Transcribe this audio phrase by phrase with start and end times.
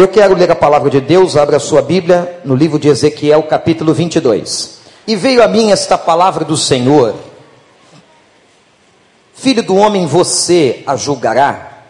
[0.00, 3.42] Eu quero ler a palavra de Deus, abra a sua Bíblia no livro de Ezequiel,
[3.42, 4.80] capítulo 22.
[5.06, 7.14] E veio a mim esta palavra do Senhor:
[9.34, 11.82] Filho do homem, você a julgará?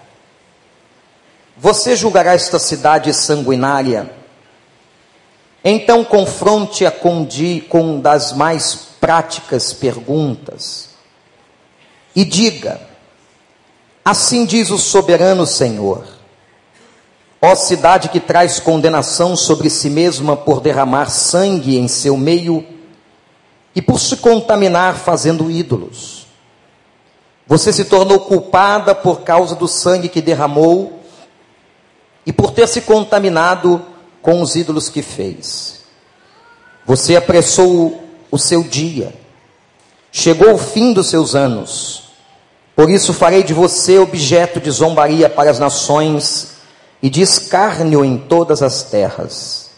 [1.57, 4.13] Você julgará esta cidade sanguinária?
[5.63, 7.25] Então confronte-a com,
[7.69, 10.89] com das mais práticas perguntas
[12.17, 12.81] e diga:
[14.05, 16.19] Assim diz o soberano Senhor
[17.43, 22.67] Ó cidade que traz condenação sobre si mesma por derramar sangue em seu meio
[23.75, 26.27] e por se contaminar fazendo ídolos.
[27.47, 31.01] Você se tornou culpada por causa do sangue que derramou
[32.27, 33.83] e por ter se contaminado
[34.21, 35.81] com os ídolos que fez.
[36.85, 39.15] Você apressou o seu dia,
[40.13, 42.11] chegou o fim dos seus anos.
[42.77, 46.60] Por isso farei de você objeto de zombaria para as nações
[47.03, 49.71] e de escárnio em todas as terras.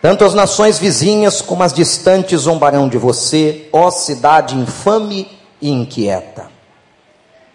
[0.00, 5.28] Tanto as nações vizinhas como as distantes zombarão de você, ó cidade infame
[5.60, 6.46] e inquieta.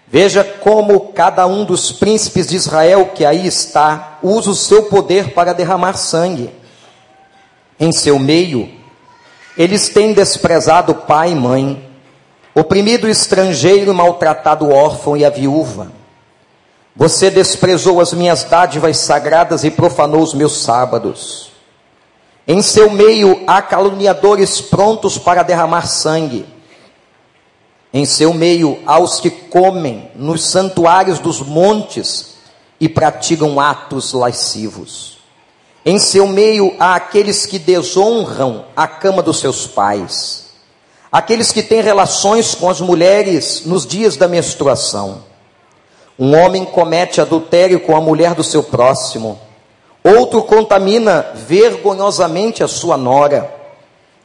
[0.08, 5.34] Veja como cada um dos príncipes de Israel que aí está usa o seu poder
[5.34, 6.52] para derramar sangue.
[7.80, 8.70] Em seu meio,
[9.58, 11.90] eles têm desprezado pai e mãe,
[12.54, 16.03] oprimido o estrangeiro, maltratado o órfão e a viúva
[16.96, 21.52] você desprezou as minhas dádivas sagradas e profanou os meus sábados.
[22.48, 26.46] Em seu meio há caluniadores prontos para derramar sangue.
[27.92, 32.36] Em seu meio há os que comem nos santuários dos montes
[32.80, 35.18] e praticam atos lascivos.
[35.86, 40.46] Em seu meio há aqueles que desonram a cama dos seus pais,
[41.12, 45.33] aqueles que têm relações com as mulheres nos dias da menstruação
[46.18, 49.40] um homem comete adultério com a mulher do seu próximo,
[50.04, 53.54] outro contamina vergonhosamente a sua nora,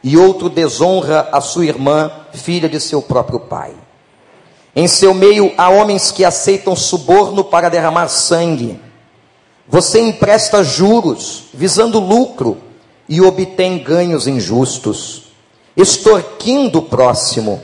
[0.02, 3.72] e outro desonra a sua irmã, filha de seu próprio pai.
[4.76, 8.80] Em seu meio há homens que aceitam suborno para derramar sangue.
[9.66, 12.58] Você empresta juros, visando lucro,
[13.08, 15.32] e obtém ganhos injustos,
[15.76, 17.60] extorquindo o próximo,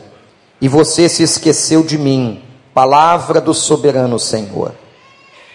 [0.61, 2.44] e você se esqueceu de mim
[2.75, 4.75] Palavra do soberano Senhor.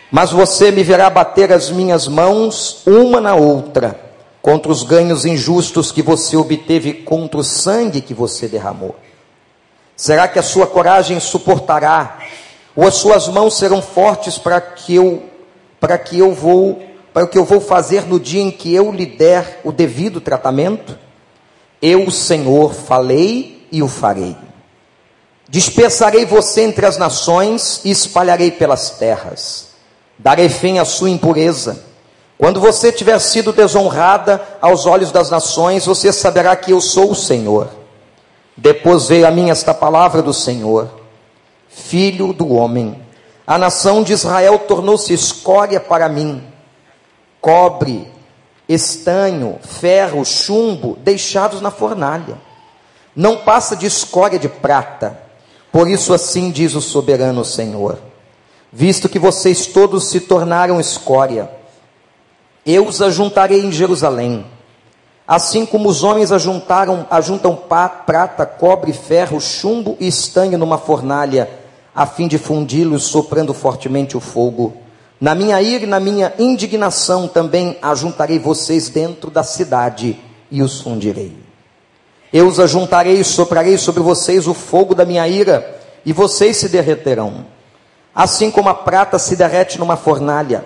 [0.09, 3.99] Mas você me verá bater as minhas mãos uma na outra,
[4.41, 8.95] contra os ganhos injustos que você obteve, contra o sangue que você derramou.
[9.97, 12.19] Será que a sua coragem suportará?
[12.73, 15.23] Ou as suas mãos serão fortes para que eu
[15.77, 16.81] para que eu vou
[17.13, 20.21] para o que eu vou fazer no dia em que eu lhe der o devido
[20.21, 20.97] tratamento?
[21.81, 24.35] Eu, Senhor, falei e o farei.
[25.49, 29.69] Dispersarei você entre as nações e espalharei pelas terras.
[30.17, 31.83] Darei fim à sua impureza.
[32.37, 37.15] Quando você tiver sido desonrada aos olhos das nações, você saberá que eu sou o
[37.15, 37.67] Senhor.
[38.55, 40.87] Depois veio a mim esta palavra do Senhor:
[41.67, 43.01] Filho do homem,
[43.47, 46.43] a nação de Israel tornou-se escória para mim,
[47.41, 48.07] cobre,
[48.67, 52.37] estanho, ferro, chumbo, deixados na fornalha.
[53.15, 55.28] Não passa de escória de prata
[55.71, 57.99] por isso, assim diz o soberano Senhor:
[58.71, 61.49] visto que vocês todos se tornaram escória,
[62.65, 64.45] eu os ajuntarei em Jerusalém,
[65.27, 71.49] assim como os homens ajuntaram, ajuntam prata, cobre, ferro, chumbo e estanho numa fornalha,
[71.93, 74.73] a fim de fundi-los, soprando fortemente o fogo.
[75.21, 80.17] Na minha ira e na minha indignação também ajuntarei vocês dentro da cidade
[80.49, 81.48] e os fundirei.
[82.31, 86.69] Eu os ajuntarei e soprarei sobre vocês o fogo da minha ira, e vocês se
[86.69, 87.45] derreterão.
[88.13, 90.63] Assim como a prata se derrete numa fornalha,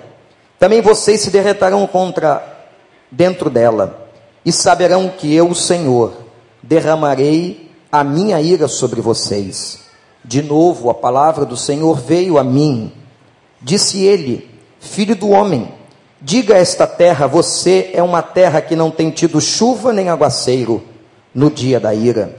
[0.59, 2.67] também vocês se derreterão contra
[3.09, 4.09] dentro dela,
[4.45, 6.13] e saberão que eu, o Senhor,
[6.61, 9.83] derramarei a minha ira sobre vocês.
[10.23, 12.91] De novo, a palavra do Senhor veio a mim.
[13.61, 14.49] Disse ele:
[14.81, 15.73] Filho do homem,
[16.21, 20.92] diga a esta terra: Você é uma terra que não tem tido chuva nem aguaceiro
[21.33, 22.35] no dia da ira.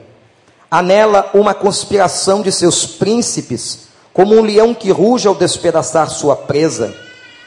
[0.70, 6.36] Há nela uma conspiração de seus príncipes, como um leão que ruge ao despedaçar sua
[6.36, 6.94] presa.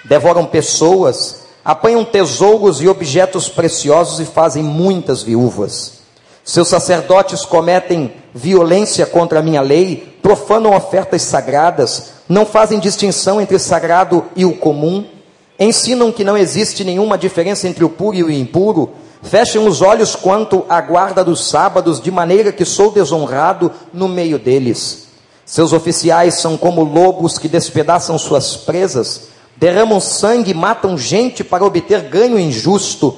[0.06, 5.98] Devoram pessoas, apanham tesouros e objetos preciosos e fazem muitas viúvas.
[6.44, 13.60] Seus sacerdotes cometem violência contra a minha lei, profanam ofertas sagradas, não fazem distinção entre
[13.60, 15.06] sagrado e o comum,
[15.60, 18.92] ensinam que não existe nenhuma diferença entre o puro e o impuro,
[19.22, 24.38] Fechem os olhos quanto à guarda dos sábados, de maneira que sou desonrado no meio
[24.38, 25.08] deles.
[25.46, 31.66] Seus oficiais são como lobos que despedaçam suas presas, derramam sangue e matam gente para
[31.66, 33.16] obter ganho injusto.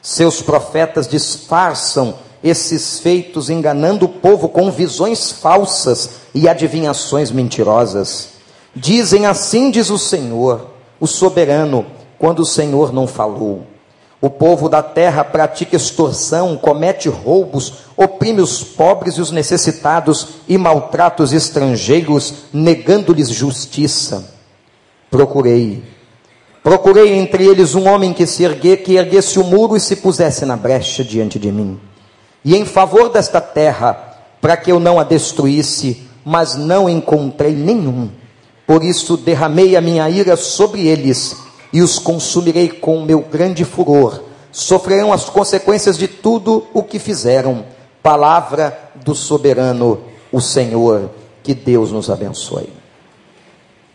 [0.00, 8.28] Seus profetas disfarçam esses feitos, enganando o povo com visões falsas e adivinhações mentirosas.
[8.74, 10.66] Dizem assim, diz o Senhor,
[10.98, 11.86] o soberano,
[12.18, 13.71] quando o Senhor não falou.
[14.22, 20.56] O povo da terra pratica extorsão, comete roubos, oprime os pobres e os necessitados e
[20.56, 24.32] maltrata os estrangeiros, negando-lhes justiça.
[25.10, 25.82] Procurei,
[26.62, 30.46] procurei entre eles um homem que se ergue, que erguesse o muro e se pusesse
[30.46, 31.80] na brecha diante de mim.
[32.44, 38.08] E em favor desta terra, para que eu não a destruísse, mas não encontrei nenhum.
[38.68, 41.36] Por isso derramei a minha ira sobre eles
[41.72, 44.22] e os consumirei com meu grande furor.
[44.50, 47.64] Sofrerão as consequências de tudo o que fizeram.
[48.02, 51.10] Palavra do soberano, o Senhor,
[51.42, 52.68] que Deus nos abençoe.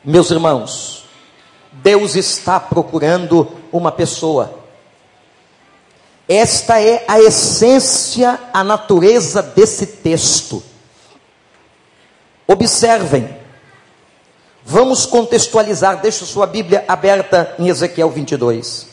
[0.04, 1.06] Meus irmãos,
[1.72, 4.54] Deus está procurando uma pessoa.
[6.28, 10.64] Esta é a essência, a natureza desse texto.
[12.48, 13.37] Observem,
[14.70, 18.88] Vamos contextualizar, deixa sua Bíblia aberta em Ezequiel 22.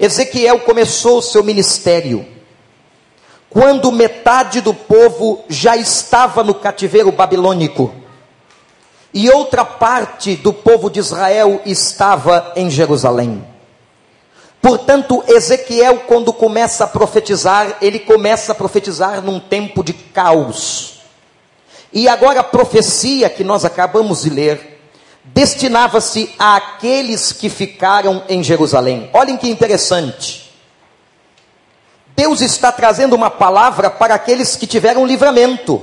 [0.00, 2.26] Ezequiel começou o seu ministério
[3.48, 7.94] quando metade do povo já estava no cativeiro babilônico
[9.14, 13.46] e outra parte do povo de Israel estava em Jerusalém.
[14.60, 20.93] Portanto, Ezequiel, quando começa a profetizar, ele começa a profetizar num tempo de caos.
[21.94, 24.74] E agora a profecia que nós acabamos de ler
[25.26, 29.08] destinava-se àqueles que ficaram em Jerusalém.
[29.12, 30.52] Olhem que interessante.
[32.16, 35.82] Deus está trazendo uma palavra para aqueles que tiveram livramento,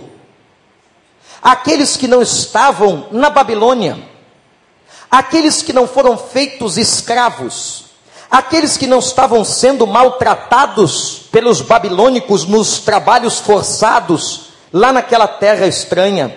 [1.41, 3.97] aqueles que não estavam na Babilônia,
[5.09, 7.85] aqueles que não foram feitos escravos,
[8.29, 16.33] aqueles que não estavam sendo maltratados pelos babilônicos nos trabalhos forçados, lá naquela terra estranha.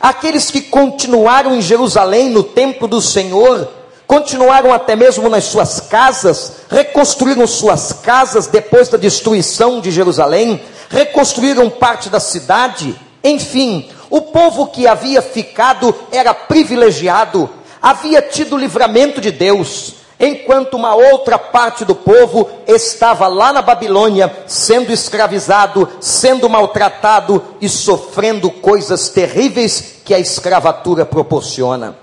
[0.00, 3.68] Aqueles que continuaram em Jerusalém, no templo do Senhor,
[4.06, 11.70] continuaram até mesmo nas suas casas, reconstruíram suas casas depois da destruição de Jerusalém, reconstruíram
[11.70, 17.48] parte da cidade, enfim, o povo que havia ficado era privilegiado,
[17.80, 24.30] havia tido livramento de Deus, enquanto uma outra parte do povo estava lá na Babilônia,
[24.46, 31.96] sendo escravizado, sendo maltratado e sofrendo coisas terríveis que a escravatura proporciona.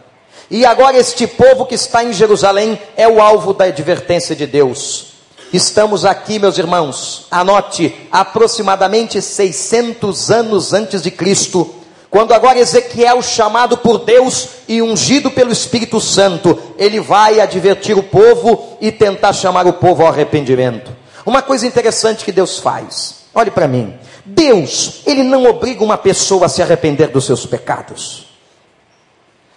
[0.50, 5.08] E agora este povo que está em Jerusalém é o alvo da advertência de Deus.
[5.54, 11.74] Estamos aqui, meus irmãos, anote, aproximadamente 600 anos antes de Cristo,
[12.10, 18.04] quando agora Ezequiel, chamado por Deus e ungido pelo Espírito Santo, ele vai advertir o
[18.04, 20.96] povo e tentar chamar o povo ao arrependimento.
[21.26, 23.94] Uma coisa interessante que Deus faz, olhe para mim:
[24.24, 28.28] Deus, ele não obriga uma pessoa a se arrepender dos seus pecados.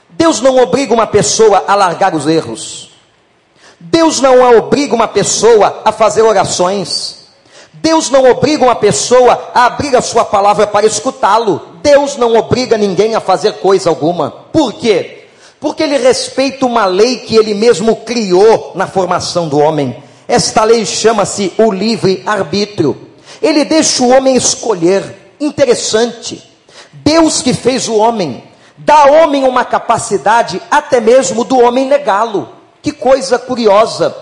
[0.08, 2.90] Deus não obriga uma pessoa a largar os erros.
[3.78, 7.28] Deus não obriga uma pessoa a fazer orações.
[7.74, 11.69] Deus não obriga uma pessoa a abrir a sua palavra para escutá-lo.
[11.82, 14.30] Deus não obriga ninguém a fazer coisa alguma.
[14.30, 15.24] Por quê?
[15.58, 20.02] Porque ele respeita uma lei que ele mesmo criou na formação do homem.
[20.26, 23.08] Esta lei chama-se o livre arbítrio.
[23.42, 25.34] Ele deixa o homem escolher.
[25.38, 26.42] Interessante.
[26.92, 28.42] Deus que fez o homem,
[28.76, 32.48] dá ao homem uma capacidade até mesmo do homem negá-lo.
[32.82, 34.14] Que coisa curiosa.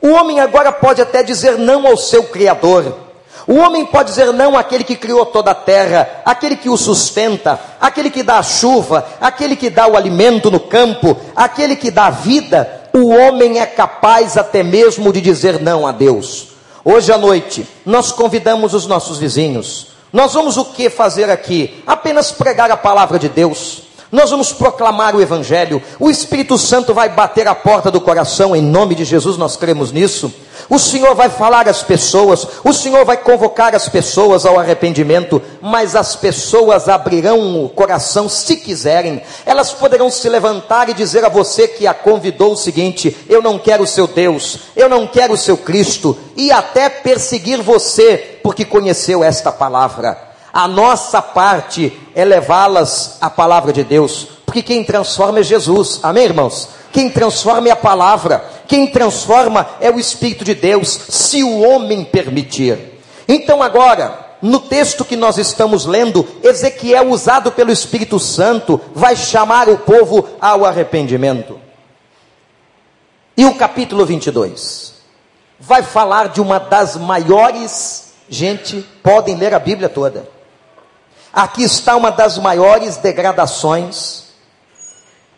[0.00, 3.05] O homem agora pode até dizer não ao seu Criador.
[3.46, 7.60] O homem pode dizer não àquele que criou toda a terra, aquele que o sustenta,
[7.80, 12.06] aquele que dá a chuva, aquele que dá o alimento no campo, aquele que dá
[12.06, 12.88] a vida.
[12.92, 16.48] O homem é capaz até mesmo de dizer não a Deus.
[16.84, 19.88] Hoje à noite, nós convidamos os nossos vizinhos.
[20.12, 21.82] Nós vamos o que fazer aqui?
[21.86, 23.82] Apenas pregar a palavra de Deus.
[24.10, 25.82] Nós vamos proclamar o Evangelho.
[25.98, 29.90] O Espírito Santo vai bater a porta do coração, em nome de Jesus, nós cremos
[29.90, 30.32] nisso.
[30.68, 35.94] O Senhor vai falar às pessoas, o Senhor vai convocar as pessoas ao arrependimento, mas
[35.94, 39.22] as pessoas abrirão o coração se quiserem.
[39.44, 43.58] Elas poderão se levantar e dizer a você que a convidou o seguinte: Eu não
[43.58, 48.64] quero o seu Deus, eu não quero o seu Cristo, e até perseguir você, porque
[48.64, 50.25] conheceu esta palavra.
[50.56, 56.00] A nossa parte é levá-las à palavra de Deus, porque quem transforma é Jesus.
[56.02, 56.70] Amém, irmãos?
[56.90, 62.06] Quem transforma é a palavra, quem transforma é o Espírito de Deus, se o homem
[62.06, 62.98] permitir.
[63.28, 69.68] Então, agora, no texto que nós estamos lendo, Ezequiel, usado pelo Espírito Santo, vai chamar
[69.68, 71.60] o povo ao arrependimento.
[73.36, 74.94] E o capítulo 22
[75.60, 80.34] vai falar de uma das maiores, gente, podem ler a Bíblia toda.
[81.36, 84.28] Aqui está uma das maiores degradações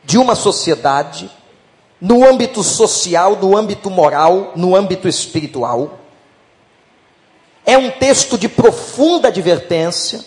[0.05, 1.29] de uma sociedade,
[2.01, 5.99] no âmbito social, no âmbito moral, no âmbito espiritual.
[7.67, 10.25] É um texto de profunda advertência.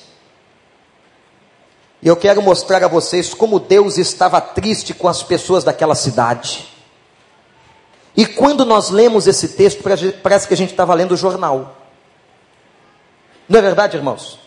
[2.02, 6.68] E eu quero mostrar a vocês como Deus estava triste com as pessoas daquela cidade.
[8.14, 9.82] E quando nós lemos esse texto,
[10.22, 11.78] parece que a gente estava lendo o jornal.
[13.48, 14.41] Não é verdade, irmãos?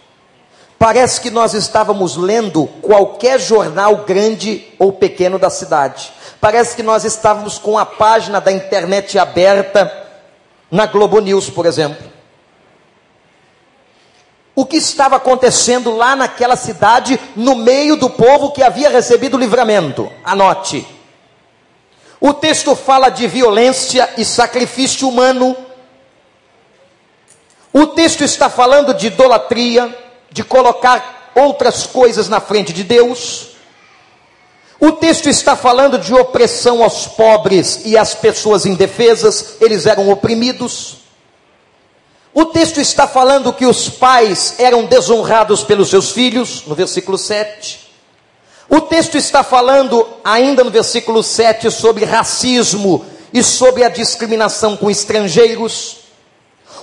[0.79, 6.13] Parece que nós estávamos lendo qualquer jornal grande ou pequeno da cidade.
[6.41, 9.91] Parece que nós estávamos com a página da internet aberta
[10.71, 12.13] na Globo News, por exemplo.
[14.55, 19.41] O que estava acontecendo lá naquela cidade, no meio do povo que havia recebido o
[19.41, 20.11] livramento?
[20.23, 20.87] Anote.
[22.21, 25.57] O texto fala de violência e sacrifício humano.
[27.73, 29.95] O texto está falando de idolatria,
[30.35, 33.51] de colocar outras coisas na frente de Deus.
[34.81, 40.97] O texto está falando de opressão aos pobres e às pessoas indefesas, eles eram oprimidos.
[42.35, 47.93] O texto está falando que os pais eram desonrados pelos seus filhos, no versículo 7.
[48.69, 54.91] O texto está falando, ainda no versículo 7, sobre racismo e sobre a discriminação com
[54.91, 55.99] estrangeiros.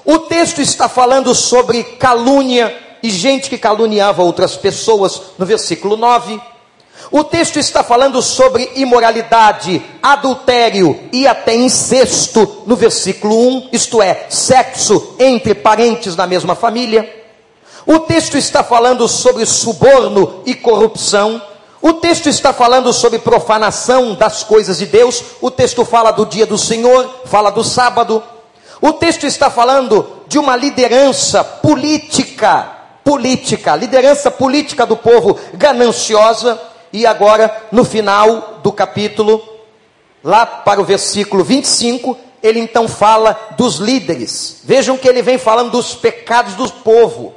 [0.05, 6.39] O texto está falando sobre calúnia e gente que caluniava outras pessoas, no versículo 9.
[7.11, 14.27] O texto está falando sobre imoralidade, adultério e até incesto, no versículo 1, isto é,
[14.29, 17.21] sexo entre parentes da mesma família.
[17.85, 21.41] O texto está falando sobre suborno e corrupção,
[21.81, 25.23] o texto está falando sobre profanação das coisas de Deus.
[25.41, 28.21] O texto fala do dia do Senhor, fala do sábado.
[28.79, 32.69] O texto está falando de uma liderança política,
[33.03, 36.59] política, liderança política do povo gananciosa.
[36.93, 39.41] E agora, no final do capítulo,
[40.23, 44.57] lá para o versículo 25, ele então fala dos líderes.
[44.63, 47.33] Vejam que ele vem falando dos pecados do povo.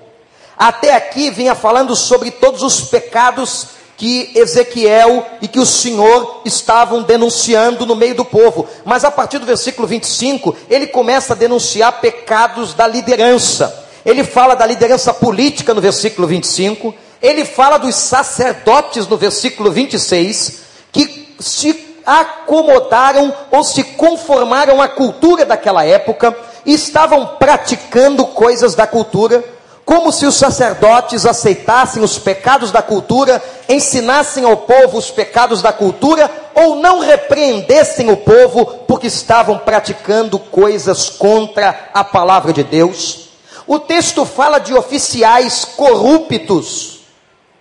[0.57, 7.03] Até aqui vinha falando sobre todos os pecados que Ezequiel e que o Senhor estavam
[7.03, 8.67] denunciando no meio do povo.
[8.85, 13.84] Mas a partir do versículo 25, ele começa a denunciar pecados da liderança.
[14.05, 20.61] Ele fala da liderança política no versículo 25, ele fala dos sacerdotes no versículo 26,
[20.93, 28.87] que se acomodaram ou se conformaram à cultura daquela época e estavam praticando coisas da
[28.87, 29.43] cultura
[29.85, 35.73] como se os sacerdotes aceitassem os pecados da cultura, ensinassem ao povo os pecados da
[35.73, 43.24] cultura, ou não repreendessem o povo porque estavam praticando coisas contra a palavra de Deus.
[43.67, 47.01] O texto fala de oficiais corruptos,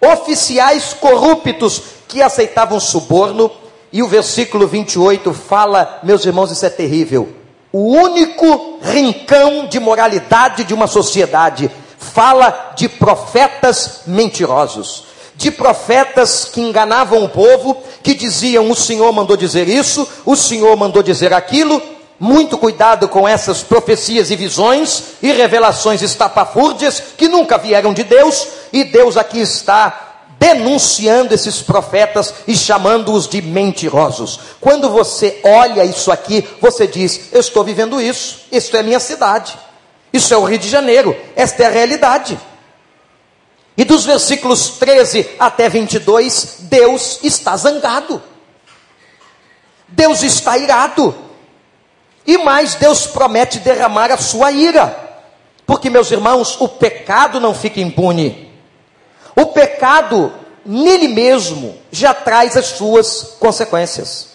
[0.01, 3.49] oficiais corruptos que aceitavam suborno,
[3.91, 7.29] e o versículo 28 fala, meus irmãos, isso é terrível.
[7.71, 15.05] O único rincão de moralidade de uma sociedade fala de profetas mentirosos,
[15.35, 20.75] de profetas que enganavam o povo, que diziam: o Senhor mandou dizer isso, o Senhor
[20.75, 21.81] mandou dizer aquilo.
[22.23, 28.47] Muito cuidado com essas profecias e visões e revelações estapafúrdias que nunca vieram de Deus,
[28.71, 34.39] e Deus aqui está denunciando esses profetas e chamando-os de mentirosos.
[34.61, 39.59] Quando você olha isso aqui, você diz: Eu estou vivendo isso, isso é minha cidade.
[40.13, 42.39] Isso é o Rio de Janeiro, esta é a realidade.
[43.75, 48.23] E dos versículos 13 até 22, Deus está zangado.
[49.89, 51.22] Deus está irado.
[52.25, 54.95] E mais, Deus promete derramar a sua ira.
[55.65, 58.51] Porque, meus irmãos, o pecado não fica impune.
[59.35, 60.31] O pecado,
[60.65, 64.33] nele mesmo, já traz as suas consequências.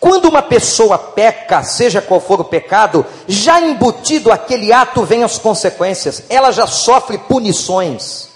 [0.00, 5.38] Quando uma pessoa peca, seja qual for o pecado, já embutido aquele ato vem as
[5.38, 8.28] consequências, ela já sofre punições.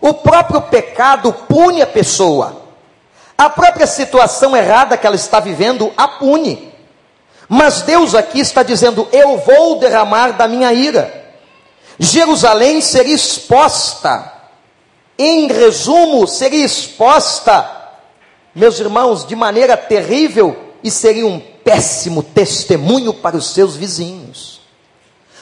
[0.00, 2.62] O próprio pecado pune a pessoa.
[3.36, 6.72] A própria situação errada que ela está vivendo a pune.
[7.48, 11.24] Mas Deus aqui está dizendo: Eu vou derramar da minha ira.
[11.98, 14.32] Jerusalém seria exposta.
[15.18, 17.70] Em resumo, seria exposta,
[18.54, 24.60] meus irmãos, de maneira terrível e seria um péssimo testemunho para os seus vizinhos.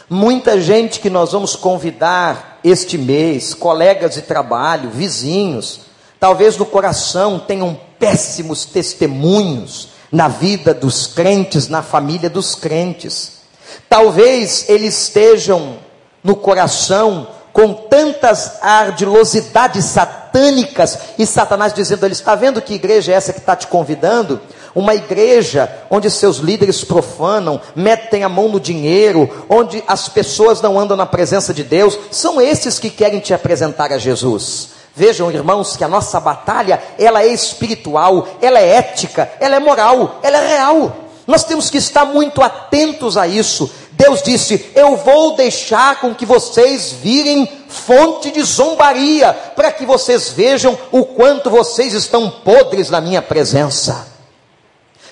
[0.08, 5.80] Muita gente que nós vamos convidar este mês, colegas de trabalho, vizinhos,
[6.20, 13.32] talvez no coração tenham péssimos testemunhos na vida dos crentes, na família dos crentes.
[13.88, 15.78] Talvez eles estejam
[16.22, 23.16] no coração com tantas ardilosidades satânicas e Satanás dizendo: Ele está vendo que igreja é
[23.16, 24.40] essa que está te convidando?
[24.72, 30.78] Uma igreja onde seus líderes profanam, metem a mão no dinheiro, onde as pessoas não
[30.78, 34.74] andam na presença de Deus, são esses que querem te apresentar a Jesus.
[34.96, 40.20] Vejam, irmãos, que a nossa batalha, ela é espiritual, ela é ética, ela é moral,
[40.22, 40.96] ela é real.
[41.26, 43.68] Nós temos que estar muito atentos a isso.
[43.92, 50.30] Deus disse: Eu vou deixar com que vocês virem fonte de zombaria, para que vocês
[50.30, 54.06] vejam o quanto vocês estão podres na minha presença.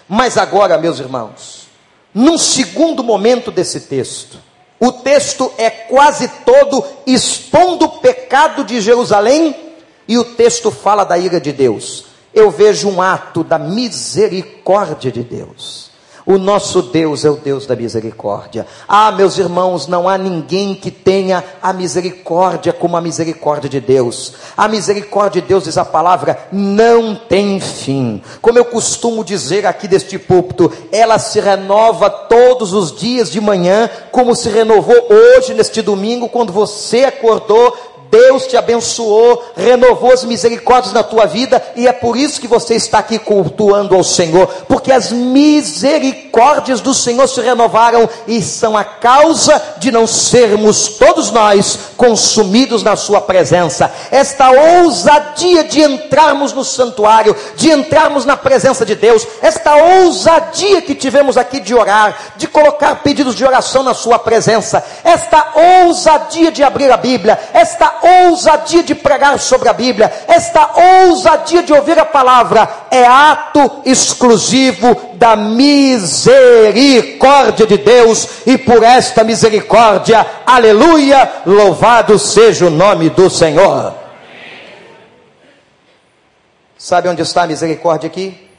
[0.09, 1.67] Mas agora, meus irmãos,
[2.15, 4.39] num segundo momento desse texto,
[4.79, 9.72] o texto é quase todo expondo o pecado de Jerusalém
[10.07, 12.07] e o texto fala da ira de Deus.
[12.35, 15.93] Eu vejo um ato da misericórdia de Deus.
[16.25, 18.65] O nosso Deus é o Deus da misericórdia.
[18.87, 24.35] Ah, meus irmãos, não há ninguém que tenha a misericórdia como a misericórdia de Deus.
[24.57, 28.23] A misericórdia de Deus, diz a palavra, não tem fim.
[28.41, 33.91] Como eu costumo dizer aqui deste púlpito, ela se renova todos os dias de manhã,
[34.13, 37.77] como se renovou hoje, neste domingo, quando você acordou
[38.13, 42.75] Deus te abençoou, renovou as misericórdias na tua vida, e é por isso que você
[42.75, 48.85] está aqui cultuando ao Senhor, porque as misericórdias do Senhor se renovaram e são a
[48.85, 53.91] causa de não sermos todos nós consumidos na Sua presença.
[54.11, 60.95] Esta ousadia de entrarmos no santuário, de entrarmos na presença de Deus, esta ousadia que
[60.95, 65.53] tivemos aqui de orar, de colocar pedidos de oração na Sua presença, esta
[65.87, 70.73] ousadia de abrir a Bíblia, esta ousadia de pregar sobre a Bíblia, esta
[71.07, 79.23] ousadia de ouvir a palavra, é ato exclusivo da misericórdia de Deus, e por esta
[79.23, 83.95] misericórdia, aleluia, louvado seja o nome do Senhor.
[86.77, 88.51] Sabe onde está a misericórdia aqui?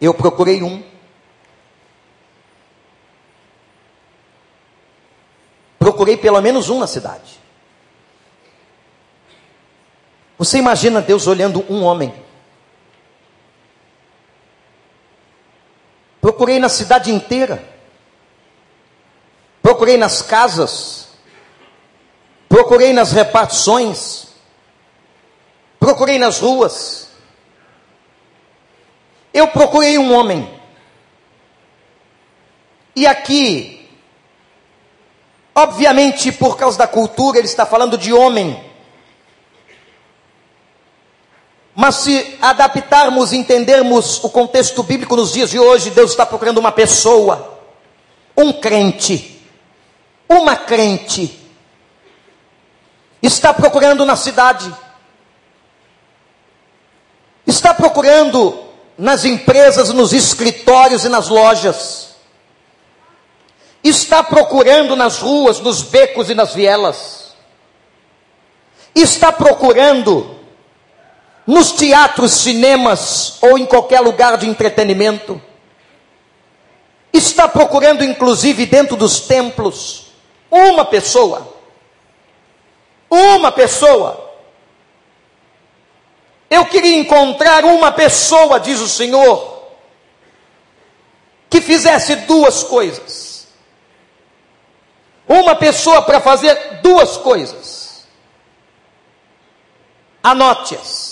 [0.00, 0.80] Eu procurei um.
[5.80, 7.41] Procurei pelo menos um na cidade.
[10.42, 12.12] Você imagina Deus olhando um homem?
[16.20, 17.64] Procurei na cidade inteira,
[19.62, 21.10] procurei nas casas,
[22.48, 24.30] procurei nas repartições,
[25.78, 27.10] procurei nas ruas.
[29.32, 30.60] Eu procurei um homem.
[32.96, 33.88] E aqui,
[35.54, 38.71] obviamente por causa da cultura, ele está falando de homem.
[41.74, 46.58] Mas se adaptarmos e entendermos o contexto bíblico nos dias de hoje, Deus está procurando
[46.58, 47.60] uma pessoa,
[48.36, 49.42] um crente,
[50.28, 51.40] uma crente,
[53.22, 54.74] está procurando na cidade,
[57.46, 58.64] está procurando
[58.98, 62.16] nas empresas, nos escritórios e nas lojas,
[63.82, 67.34] está procurando nas ruas, nos becos e nas vielas,
[68.94, 70.41] está procurando
[71.46, 75.40] nos teatros, cinemas ou em qualquer lugar de entretenimento.
[77.12, 80.06] Está procurando, inclusive, dentro dos templos,
[80.50, 81.56] uma pessoa.
[83.10, 84.30] Uma pessoa.
[86.48, 89.62] Eu queria encontrar uma pessoa, diz o Senhor,
[91.50, 93.48] que fizesse duas coisas.
[95.28, 98.06] Uma pessoa para fazer duas coisas.
[100.22, 101.11] Anote-as.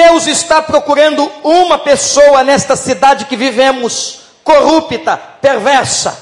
[0.00, 6.18] Deus está procurando uma pessoa nesta cidade que vivemos, corrupta, perversa.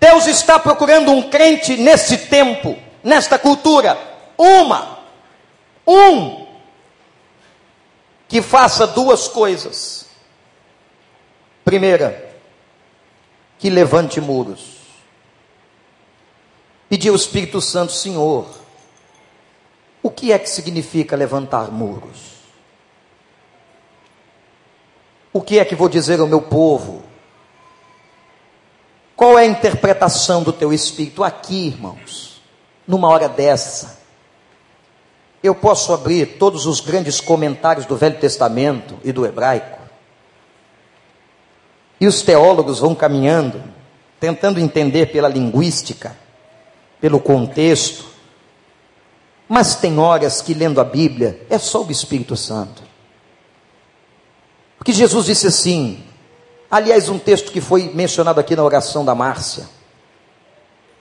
[0.00, 3.98] Deus está procurando um crente nesse tempo, nesta cultura,
[4.38, 5.00] uma,
[5.86, 6.46] um,
[8.26, 10.06] que faça duas coisas.
[11.66, 12.34] Primeira,
[13.58, 14.78] que levante muros.
[16.88, 18.61] Pedir ao Espírito Santo, Senhor,
[20.22, 22.44] que é que significa levantar muros?
[25.32, 27.02] O que é que vou dizer ao meu povo?
[29.16, 32.40] Qual é a interpretação do teu espírito aqui, irmãos?
[32.86, 33.98] Numa hora dessa,
[35.42, 39.80] eu posso abrir todos os grandes comentários do Velho Testamento e do hebraico.
[42.00, 43.60] E os teólogos vão caminhando,
[44.20, 46.16] tentando entender pela linguística,
[47.00, 48.11] pelo contexto,
[49.52, 52.82] mas tem horas que lendo a Bíblia é só o Espírito Santo.
[54.78, 56.02] Porque Jesus disse assim,
[56.70, 59.68] aliás, um texto que foi mencionado aqui na oração da Márcia.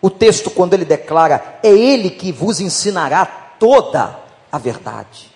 [0.01, 4.19] O texto, quando ele declara, é Ele que vos ensinará toda
[4.51, 5.31] a verdade.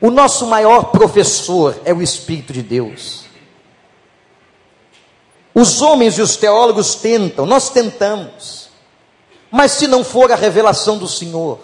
[0.00, 3.24] O nosso maior professor é o Espírito de Deus.
[5.52, 8.65] Os homens e os teólogos tentam, nós tentamos,
[9.56, 11.58] mas se não for a revelação do Senhor,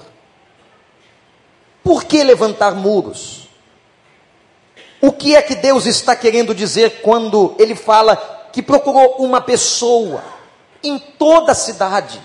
[1.85, 3.51] por que levantar muros?
[4.99, 8.17] O que é que Deus está querendo dizer quando Ele fala
[8.51, 10.25] que procurou uma pessoa
[10.83, 12.19] em toda a cidade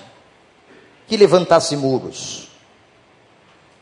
[1.06, 2.48] que levantasse muros?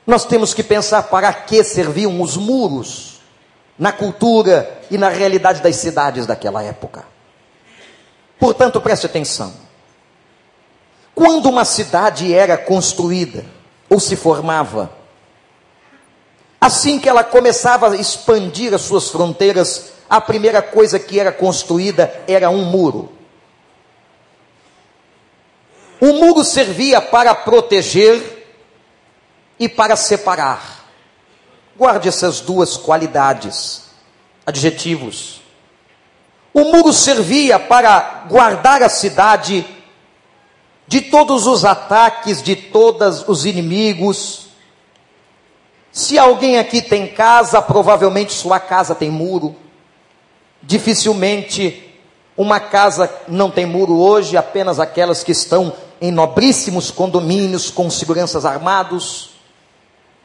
[0.08, 3.20] Nós temos que pensar para que serviam os muros
[3.78, 7.06] na cultura e na realidade das cidades daquela época.
[8.40, 9.65] Portanto, preste atenção.
[11.16, 13.46] Quando uma cidade era construída
[13.90, 14.92] ou se formava,
[16.60, 22.14] assim que ela começava a expandir as suas fronteiras, a primeira coisa que era construída
[22.28, 23.14] era um muro.
[26.02, 28.46] O muro servia para proteger
[29.58, 30.86] e para separar.
[31.78, 33.84] Guarde essas duas qualidades,
[34.46, 35.42] adjetivos.
[36.54, 39.75] O muro servia para guardar a cidade
[40.88, 44.48] de todos os ataques, de todos os inimigos.
[45.92, 49.56] Se alguém aqui tem casa, provavelmente sua casa tem muro.
[50.62, 51.82] Dificilmente
[52.38, 58.46] uma casa não tem muro hoje, apenas aquelas que estão em nobríssimos condomínios com seguranças
[58.46, 59.32] armados.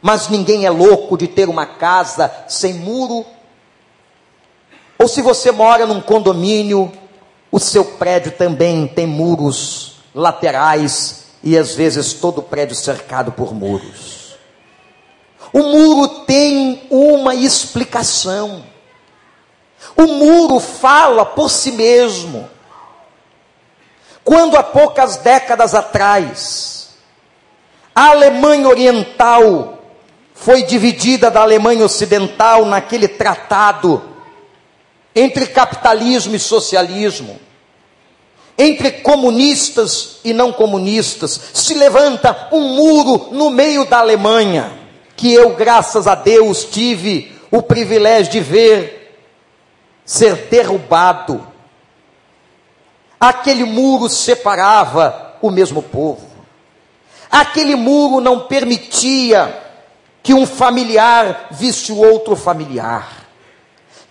[0.02, 3.24] Mas ninguém é louco de ter uma casa sem muro
[5.00, 6.92] ou se você mora num condomínio,
[7.50, 14.36] o seu prédio também tem muros laterais e às vezes todo prédio cercado por muros.
[15.52, 18.64] O muro tem uma explicação.
[19.96, 22.48] O muro fala por si mesmo.
[24.22, 26.90] Quando há poucas décadas atrás,
[27.94, 29.78] a Alemanha Oriental
[30.34, 34.02] foi dividida da Alemanha Ocidental naquele tratado
[35.14, 37.40] entre capitalismo e socialismo,
[38.62, 44.70] entre comunistas e não comunistas, se levanta um muro no meio da Alemanha,
[45.16, 49.16] que eu, graças a Deus, tive o privilégio de ver
[50.04, 51.46] ser derrubado.
[53.18, 56.26] Aquele muro separava o mesmo povo.
[57.30, 59.58] Aquele muro não permitia
[60.22, 63.26] que um familiar visse o outro familiar.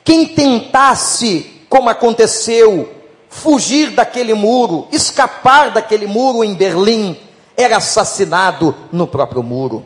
[0.04, 2.99] Quem tentasse, como aconteceu,
[3.30, 7.16] fugir daquele muro, escapar daquele muro em Berlim,
[7.56, 9.86] era assassinado no próprio muro.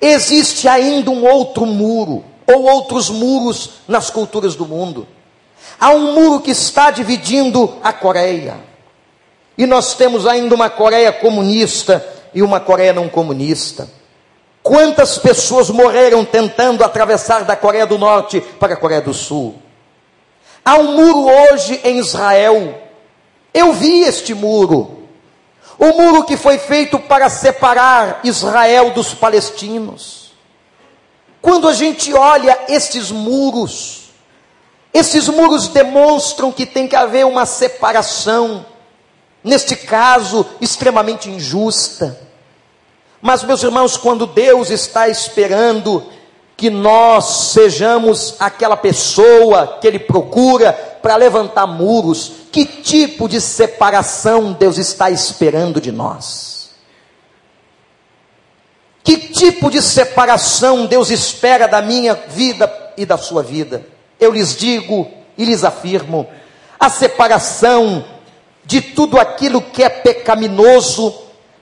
[0.00, 5.08] Existe ainda um outro muro, ou outros muros nas culturas do mundo.
[5.80, 8.56] Há um muro que está dividindo a Coreia.
[9.56, 12.04] E nós temos ainda uma Coreia comunista
[12.34, 13.88] e uma Coreia não comunista.
[14.62, 19.54] Quantas pessoas morreram tentando atravessar da Coreia do Norte para a Coreia do Sul?
[20.64, 22.80] Há um muro hoje em Israel.
[23.52, 25.04] Eu vi este muro.
[25.78, 30.32] O muro que foi feito para separar Israel dos palestinos.
[31.42, 34.04] Quando a gente olha estes muros,
[34.94, 38.64] esses muros demonstram que tem que haver uma separação,
[39.42, 42.18] neste caso, extremamente injusta.
[43.20, 46.10] Mas, meus irmãos, quando Deus está esperando
[46.64, 54.54] que nós sejamos aquela pessoa que Ele procura para levantar muros, que tipo de separação
[54.54, 56.70] Deus está esperando de nós?
[59.02, 63.86] Que tipo de separação Deus espera da minha vida e da sua vida?
[64.18, 66.26] Eu lhes digo e lhes afirmo:
[66.80, 68.02] a separação
[68.64, 71.14] de tudo aquilo que é pecaminoso,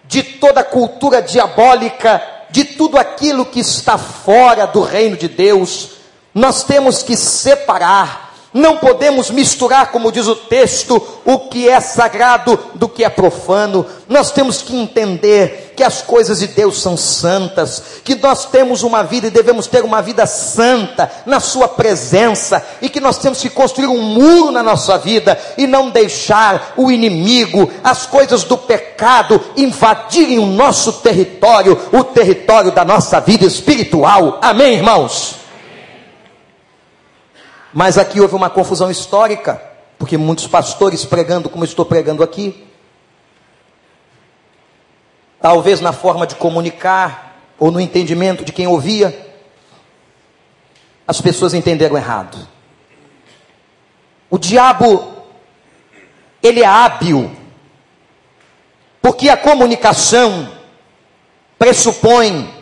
[0.04, 5.92] de toda cultura diabólica, de tudo aquilo que está fora do reino de Deus.
[6.34, 12.58] Nós temos que separar, não podemos misturar, como diz o texto, o que é sagrado
[12.74, 13.86] do que é profano.
[14.08, 19.02] Nós temos que entender que as coisas de Deus são santas, que nós temos uma
[19.02, 23.48] vida e devemos ter uma vida santa na Sua presença, e que nós temos que
[23.48, 29.40] construir um muro na nossa vida e não deixar o inimigo, as coisas do pecado
[29.56, 34.38] invadirem o nosso território, o território da nossa vida espiritual.
[34.42, 35.41] Amém, irmãos?
[37.72, 39.62] Mas aqui houve uma confusão histórica,
[39.98, 42.66] porque muitos pastores pregando como estou pregando aqui,
[45.40, 49.34] talvez na forma de comunicar ou no entendimento de quem ouvia,
[51.06, 52.38] as pessoas entenderam errado.
[54.28, 55.24] O diabo,
[56.42, 57.30] ele é hábil,
[59.00, 60.50] porque a comunicação
[61.58, 62.52] pressupõe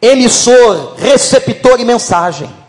[0.00, 2.61] emissor, receptor e mensagem.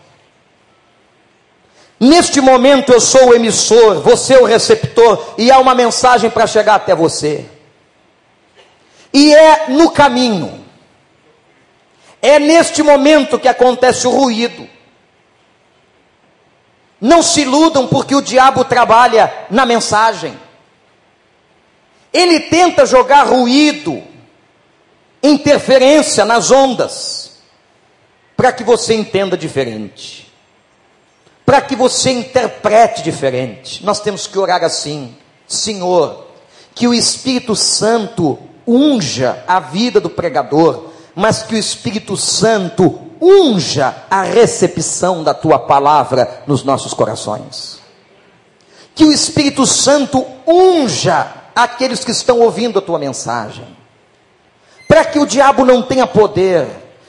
[2.04, 6.76] Neste momento eu sou o emissor, você o receptor, e há uma mensagem para chegar
[6.76, 7.46] até você.
[9.14, 10.66] E é no caminho,
[12.22, 14.68] é neste momento que acontece o ruído.
[17.00, 20.38] Não se iludam porque o diabo trabalha na mensagem.
[22.12, 24.04] Ele tenta jogar ruído,
[25.24, 27.38] interferência nas ondas,
[28.36, 30.33] para que você entenda diferente
[31.46, 33.84] para que você interprete diferente.
[33.86, 35.16] Nós temos que orar assim:
[35.48, 36.26] Senhor,
[36.74, 43.96] que o Espírito Santo unja a vida do pregador, mas que o Espírito Santo unja
[44.10, 47.80] a recepção da tua palavra nos nossos corações.
[48.96, 53.66] Que o Espírito Santo unja aqueles que estão ouvindo a tua mensagem,
[54.88, 56.68] para que o diabo não tenha poder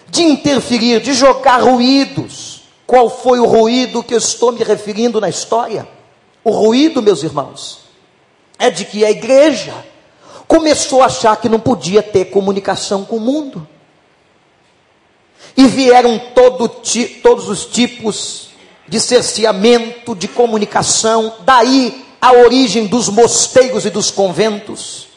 [0.09, 2.54] de interferir, de jogar ruídos
[2.95, 5.89] qual foi o ruído que eu estou me referindo na história?
[6.45, 7.81] O ruído, meus irmãos,
[8.57, 9.75] é de que a igreja
[10.47, 13.67] começou a achar que não podia ter comunicação com o mundo.
[15.57, 16.69] E vieram todo,
[17.21, 18.51] todos os tipos
[18.87, 25.09] de cerceamento, de comunicação, daí a origem dos mosteiros e dos conventos,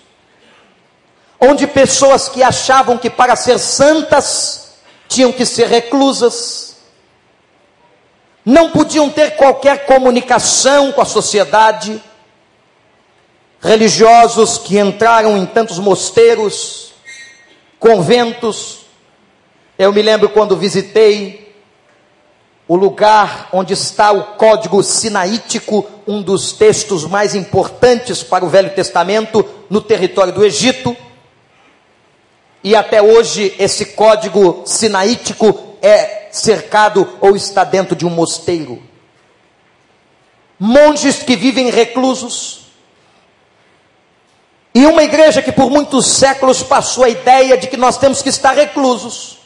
[1.40, 6.67] onde pessoas que achavam que para ser santas tinham que ser reclusas,
[8.48, 12.02] não podiam ter qualquer comunicação com a sociedade.
[13.60, 16.94] Religiosos que entraram em tantos mosteiros,
[17.78, 18.86] conventos.
[19.78, 21.54] Eu me lembro quando visitei
[22.70, 28.70] o lugar onde está o código sinaítico, um dos textos mais importantes para o Velho
[28.70, 30.96] Testamento, no território do Egito.
[32.64, 38.82] E até hoje esse código sinaítico é cercado ou está dentro de um mosteiro.
[40.60, 42.68] Monges que vivem reclusos.
[44.74, 48.30] E uma igreja que por muitos séculos passou a ideia de que nós temos que
[48.30, 49.40] estar reclusos.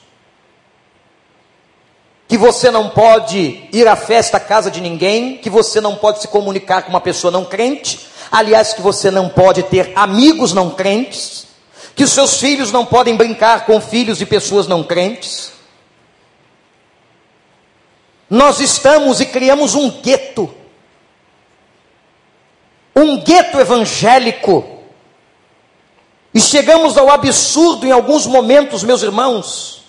[2.28, 6.22] Que você não pode ir à festa à casa de ninguém, que você não pode
[6.22, 10.70] se comunicar com uma pessoa não crente, aliás, que você não pode ter amigos não
[10.70, 11.48] crentes,
[11.96, 15.51] que os seus filhos não podem brincar com filhos de pessoas não crentes,
[18.32, 20.50] nós estamos e criamos um gueto.
[22.96, 24.80] Um gueto evangélico.
[26.34, 29.84] E chegamos ao absurdo em alguns momentos, meus irmãos,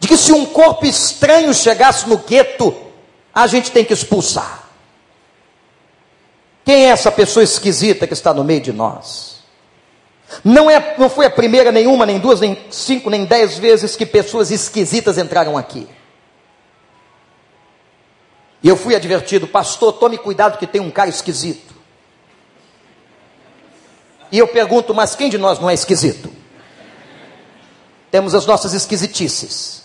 [0.00, 2.76] de que se um corpo estranho chegasse no gueto,
[3.32, 4.64] a gente tem que expulsar.
[6.64, 9.36] Quem é essa pessoa esquisita que está no meio de nós?
[10.42, 14.04] Não, é, não foi a primeira, nenhuma, nem duas, nem cinco, nem dez vezes que
[14.04, 15.86] pessoas esquisitas entraram aqui.
[18.66, 21.72] E eu fui advertido, pastor, tome cuidado que tem um cara esquisito.
[24.32, 26.32] E eu pergunto, mas quem de nós não é esquisito?
[28.10, 29.84] Temos as nossas esquisitices.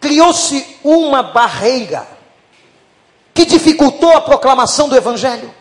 [0.00, 2.08] Criou-se uma barreira
[3.32, 5.54] que dificultou a proclamação do Evangelho.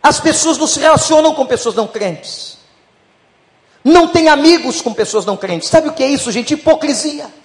[0.00, 2.58] As pessoas não se relacionam com pessoas não crentes.
[3.82, 5.68] Não tem amigos com pessoas não crentes.
[5.68, 6.54] Sabe o que é isso, gente?
[6.54, 7.42] Hipocrisia.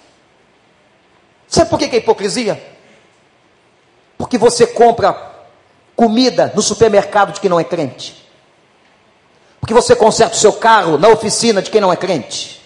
[1.50, 2.62] Sabe por que é hipocrisia?
[4.18, 5.30] Porque você compra
[5.96, 8.16] comida no supermercado de quem não é crente.
[9.60, 12.62] Porque você conserta o seu carro na oficina de quem não é crente.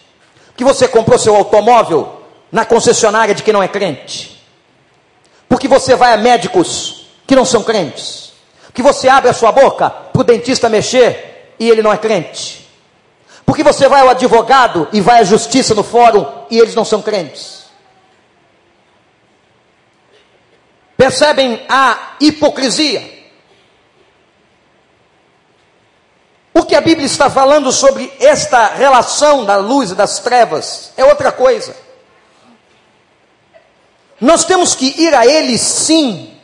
[0.48, 4.44] Porque você comprou seu automóvel na concessionária de quem não é crente.
[5.48, 8.34] Porque você vai a médicos que não são crentes.
[8.74, 12.68] Que você abre a sua boca para o dentista mexer e ele não é crente.
[13.46, 17.02] Porque você vai ao advogado e vai à justiça no fórum e eles não são
[17.02, 17.63] crentes.
[20.98, 23.12] Percebem a hipocrisia?
[26.54, 31.04] O que a Bíblia está falando sobre esta relação da luz e das trevas é
[31.04, 31.76] outra coisa.
[34.22, 36.38] Nós temos que ir a Ele sim,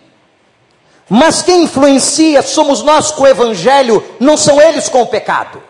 [1.07, 5.63] mas quem influencia somos nós com o Evangelho, não são eles com o pecado.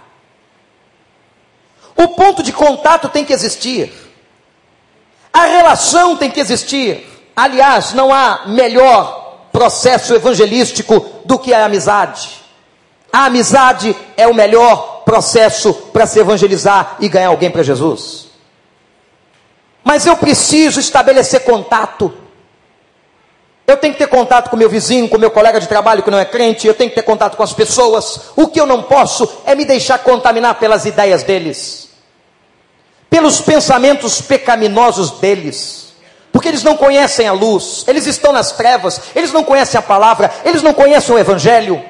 [1.95, 3.93] O ponto de contato tem que existir,
[5.33, 7.18] a relação tem que existir.
[7.39, 12.31] Aliás, não há melhor processo evangelístico do que a amizade.
[13.13, 18.27] A amizade é o melhor processo para se evangelizar e ganhar alguém para Jesus.
[19.81, 22.13] Mas eu preciso estabelecer contato.
[23.65, 26.19] Eu tenho que ter contato com meu vizinho, com meu colega de trabalho que não
[26.19, 28.31] é crente, eu tenho que ter contato com as pessoas.
[28.35, 31.89] O que eu não posso é me deixar contaminar pelas ideias deles,
[33.09, 35.88] pelos pensamentos pecaminosos deles,
[36.31, 40.31] porque eles não conhecem a luz, eles estão nas trevas, eles não conhecem a palavra,
[40.45, 41.83] eles não conhecem o evangelho.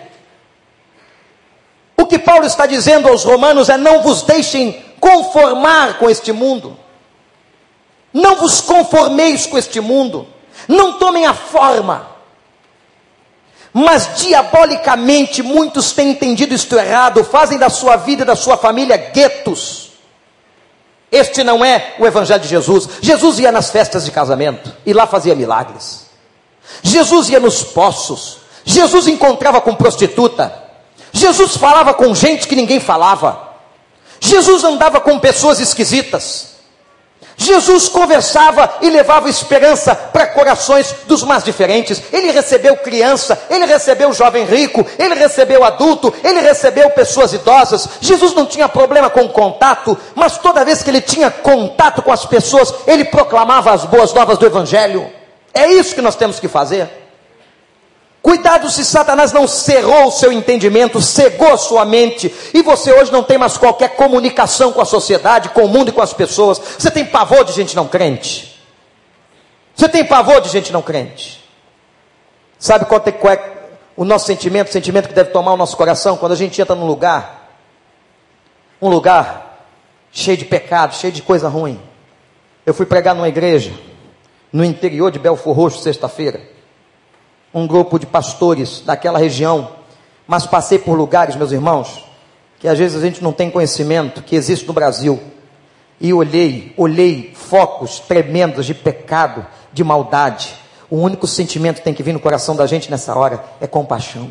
[1.97, 6.77] O que Paulo está dizendo aos romanos é: não vos deixem conformar com este mundo,
[8.13, 10.27] não vos conformeis com este mundo
[10.67, 12.07] não tomem a forma.
[13.71, 18.97] Mas diabolicamente muitos têm entendido isto errado, fazem da sua vida e da sua família
[18.97, 19.88] guetos.
[21.11, 22.87] Este não é o Evangelho de Jesus.
[23.01, 26.05] Jesus ia nas festas de casamento e lá fazia milagres.
[26.83, 28.37] Jesus ia nos poços.
[28.63, 30.53] Jesus encontrava com prostituta.
[31.11, 33.49] Jesus falava com gente que ninguém falava.
[34.19, 36.58] Jesus andava com pessoas esquisitas.
[37.39, 42.03] Jesus conversava e levava esperança para corações dos mais diferentes.
[42.11, 47.87] Ele recebeu criança, ele recebeu jovem rico, ele recebeu adulto, ele recebeu pessoas idosas.
[48.01, 52.25] Jesus não tinha problema com contato, mas toda vez que ele tinha contato com as
[52.25, 55.09] pessoas, ele proclamava as boas novas do Evangelho.
[55.53, 57.08] É isso que nós temos que fazer.
[58.21, 63.11] Cuidado se Satanás não cerrou o seu entendimento, cegou a sua mente, e você hoje
[63.11, 66.59] não tem mais qualquer comunicação com a sociedade, com o mundo e com as pessoas.
[66.77, 68.59] Você tem pavor de gente não crente.
[69.73, 71.43] Você tem pavor de gente não crente.
[72.57, 73.53] Sabe qual é, qual é
[73.95, 76.75] o nosso sentimento, o sentimento que deve tomar o nosso coração quando a gente entra
[76.75, 77.53] num lugar,
[78.81, 79.65] um lugar
[80.11, 81.81] cheio de pecado, cheio de coisa ruim.
[82.65, 83.71] Eu fui pregar numa igreja
[84.51, 86.58] no interior de Belfor Roxo sexta-feira
[87.53, 89.71] um grupo de pastores daquela região,
[90.27, 92.05] mas passei por lugares, meus irmãos,
[92.59, 95.19] que às vezes a gente não tem conhecimento que existe no Brasil.
[95.99, 100.55] E olhei, olhei focos tremendos de pecado, de maldade.
[100.89, 104.29] O único sentimento que tem que vir no coração da gente nessa hora é compaixão.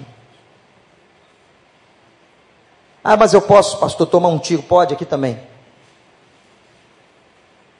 [3.02, 4.62] Ah, mas eu posso, pastor, tomar um tiro?
[4.62, 5.38] Pode aqui também.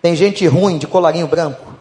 [0.00, 1.77] Tem gente ruim de colarinho branco.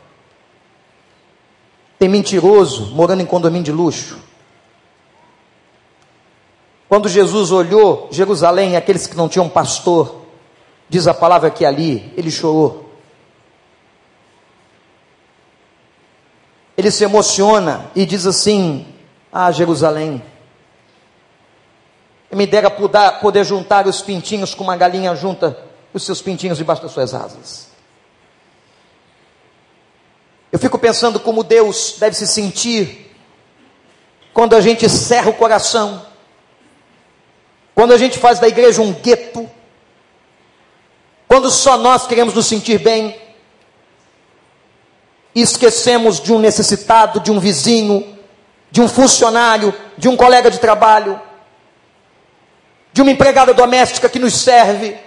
[1.97, 4.19] Tem mentiroso morando em condomínio de luxo.
[6.87, 10.21] Quando Jesus olhou Jerusalém aqueles que não tinham pastor,
[10.87, 12.89] diz a palavra que ali, ele chorou.
[16.77, 18.87] Ele se emociona e diz assim:
[19.31, 20.21] Ah, Jerusalém,
[22.31, 25.57] me dera poder juntar os pintinhos com uma galinha junta
[25.93, 27.66] os seus pintinhos debaixo das suas asas.
[30.51, 33.15] Eu fico pensando como Deus deve se sentir
[34.33, 36.05] quando a gente cerra o coração,
[37.73, 39.49] quando a gente faz da igreja um gueto,
[41.27, 43.19] quando só nós queremos nos sentir bem,
[45.37, 48.17] e esquecemos de um necessitado, de um vizinho,
[48.71, 51.21] de um funcionário, de um colega de trabalho,
[52.91, 54.97] de uma empregada doméstica que nos serve.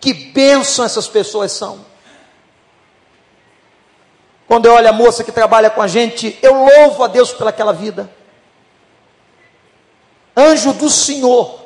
[0.00, 1.86] Que bênção essas pessoas são.
[4.46, 7.72] Quando eu olho a moça que trabalha com a gente, eu louvo a Deus pelaquela
[7.72, 8.10] vida.
[10.36, 11.64] Anjo do Senhor.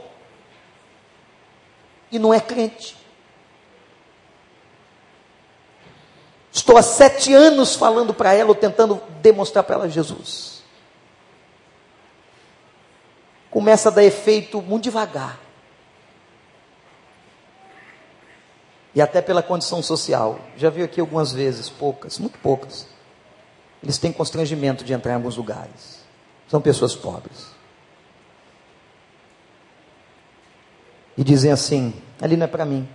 [2.10, 2.96] E não é crente.
[6.52, 10.62] Estou há sete anos falando para ela, ou tentando demonstrar para ela Jesus.
[13.50, 15.38] Começa a dar efeito muito devagar.
[18.94, 20.40] E até pela condição social.
[20.56, 22.86] Já viu aqui algumas vezes, poucas, muito poucas.
[23.82, 26.00] Eles têm constrangimento de entrar em alguns lugares.
[26.48, 27.46] São pessoas pobres.
[31.16, 32.88] E dizem assim: ali não é para mim.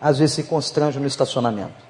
[0.00, 1.84] Às vezes se constrangem no estacionamento.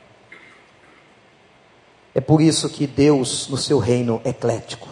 [2.15, 4.89] É por isso que Deus, no seu reino eclético,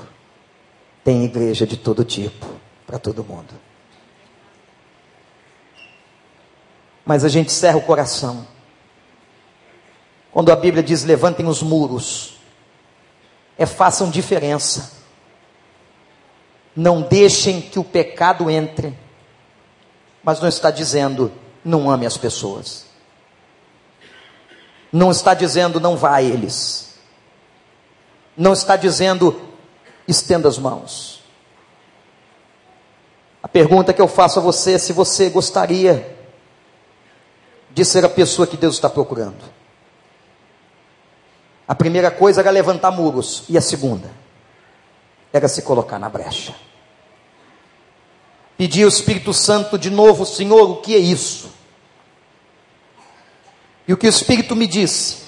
[1.03, 2.47] tem igreja de todo tipo,
[2.87, 3.55] para todo mundo.
[7.05, 8.47] Mas a gente cerra o coração.
[10.33, 12.39] Quando a Bíblia diz levantem os muros,
[13.57, 14.93] é façam diferença.
[16.75, 18.99] Não deixem que o pecado entre,
[20.23, 21.31] mas não está dizendo
[21.65, 22.87] não ame as pessoas.
[24.93, 26.95] Não está dizendo não vá a eles.
[28.37, 29.41] Não está dizendo
[30.07, 31.23] estenda as mãos.
[33.43, 36.15] A pergunta que eu faço a você é se você gostaria
[37.75, 39.43] de ser a pessoa que Deus está procurando.
[41.67, 44.11] A primeira coisa era levantar muros, e a segunda
[45.33, 46.55] era se colocar na brecha.
[48.57, 51.51] Pedir ao Espírito Santo de novo, Senhor, o que é isso?
[53.89, 55.25] E o que o Espírito me disse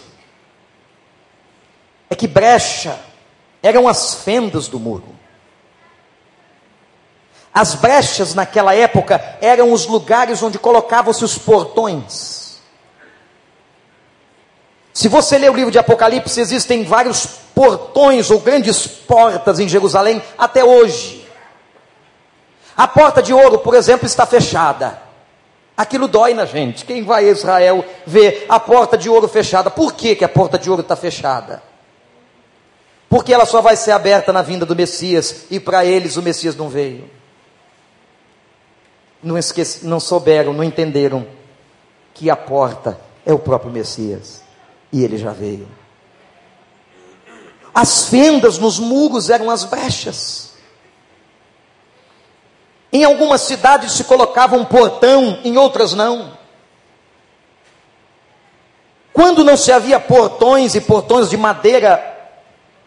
[2.08, 2.96] é que brecha
[3.60, 5.15] eram as fendas do muro.
[7.56, 12.58] As brechas naquela época eram os lugares onde colocavam-se os portões.
[14.92, 20.22] Se você ler o livro de Apocalipse, existem vários portões ou grandes portas em Jerusalém
[20.36, 21.26] até hoje.
[22.76, 25.00] A porta de ouro, por exemplo, está fechada.
[25.74, 26.84] Aquilo dói na gente.
[26.84, 29.70] Quem vai a Israel vê a porta de ouro fechada.
[29.70, 31.62] Por que, que a porta de ouro está fechada?
[33.08, 36.54] Porque ela só vai ser aberta na vinda do Messias, e para eles o Messias
[36.54, 37.16] não veio.
[39.22, 41.26] Não, esqueci, não souberam, não entenderam
[42.14, 44.42] que a porta é o próprio Messias,
[44.92, 45.68] e ele já veio.
[47.74, 50.52] As fendas nos muros eram as brechas.
[52.92, 56.36] Em algumas cidades se colocava um portão, em outras não.
[59.12, 62.14] Quando não se havia portões e portões de madeira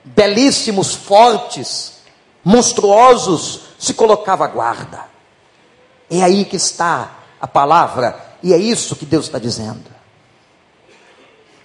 [0.03, 2.01] belíssimos, fortes,
[2.43, 5.08] monstruosos, se colocava guarda.
[6.09, 9.85] É aí que está a palavra, e é isso que Deus está dizendo.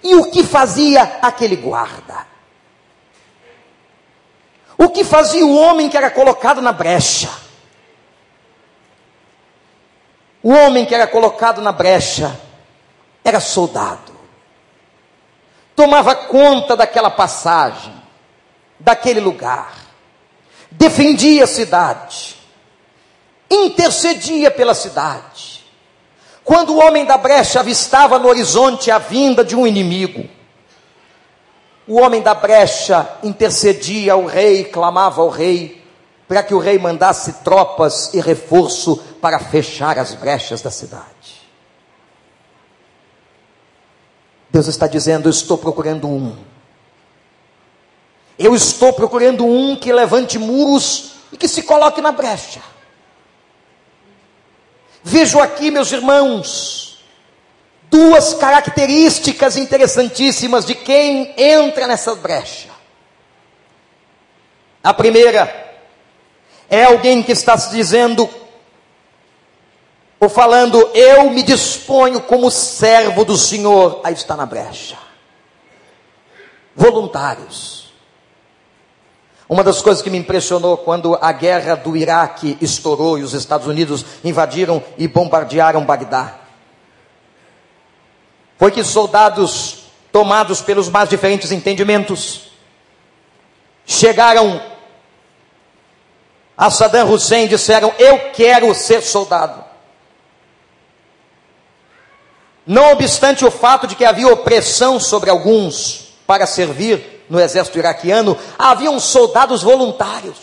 [0.03, 2.27] E o que fazia aquele guarda?
[4.77, 7.29] O que fazia o homem que era colocado na brecha?
[10.43, 12.39] O homem que era colocado na brecha
[13.23, 14.13] era soldado.
[15.75, 17.93] Tomava conta daquela passagem,
[18.79, 19.73] daquele lugar.
[20.69, 22.34] Defendia a cidade.
[23.55, 25.63] Intercedia pela cidade.
[26.43, 30.29] Quando o homem da brecha avistava no horizonte a vinda de um inimigo,
[31.87, 35.83] o homem da brecha intercedia ao rei, clamava ao rei,
[36.27, 41.45] para que o rei mandasse tropas e reforço para fechar as brechas da cidade.
[44.49, 46.35] Deus está dizendo: Eu estou procurando um.
[48.37, 52.61] Eu estou procurando um que levante muros e que se coloque na brecha.
[55.15, 56.99] Vejo aqui, meus irmãos,
[57.89, 62.67] duas características interessantíssimas de quem entra nessa brecha.
[64.83, 65.73] A primeira
[66.69, 68.29] é alguém que está se dizendo
[70.19, 74.97] ou falando, eu me disponho como servo do Senhor a estar na brecha.
[76.75, 77.84] Voluntários.
[79.47, 83.67] Uma das coisas que me impressionou quando a guerra do Iraque estourou e os Estados
[83.67, 86.45] Unidos invadiram e bombardearam Bagdá
[88.57, 92.51] foi que soldados, tomados pelos mais diferentes entendimentos,
[93.85, 94.61] chegaram
[96.57, 99.63] a Saddam Hussein e disseram: Eu quero ser soldado.
[102.65, 108.37] Não obstante o fato de que havia opressão sobre alguns para servir no exército iraquiano,
[108.57, 110.37] haviam soldados voluntários.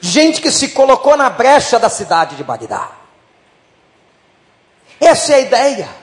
[0.00, 2.90] Gente que se colocou na brecha da cidade de Bagdá.
[5.00, 6.02] Essa é a ideia.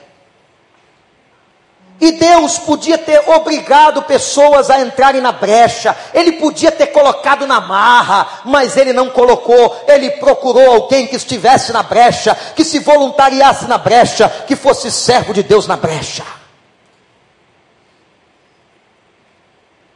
[2.00, 7.60] E Deus podia ter obrigado pessoas a entrarem na brecha, Ele podia ter colocado na
[7.60, 13.66] marra, mas Ele não colocou, Ele procurou alguém que estivesse na brecha, que se voluntariasse
[13.66, 16.39] na brecha, que fosse servo de Deus na brecha.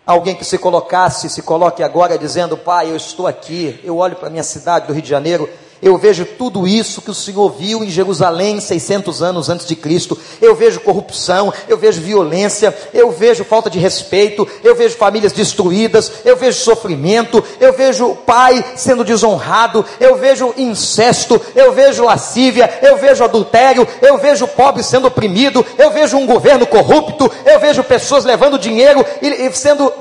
[0.06, 4.28] Alguém que se colocasse, se coloque agora dizendo: Pai, eu estou aqui, eu olho para
[4.28, 5.48] a minha cidade do Rio de Janeiro,
[5.84, 10.18] eu vejo tudo isso que o Senhor viu em Jerusalém 600 anos antes de Cristo.
[10.40, 16.10] Eu vejo corrupção, eu vejo violência, eu vejo falta de respeito, eu vejo famílias destruídas,
[16.24, 22.96] eu vejo sofrimento, eu vejo pai sendo desonrado, eu vejo incesto, eu vejo lascívia, eu
[22.96, 28.24] vejo adultério, eu vejo pobre sendo oprimido, eu vejo um governo corrupto, eu vejo pessoas
[28.24, 29.92] levando dinheiro e, e sendo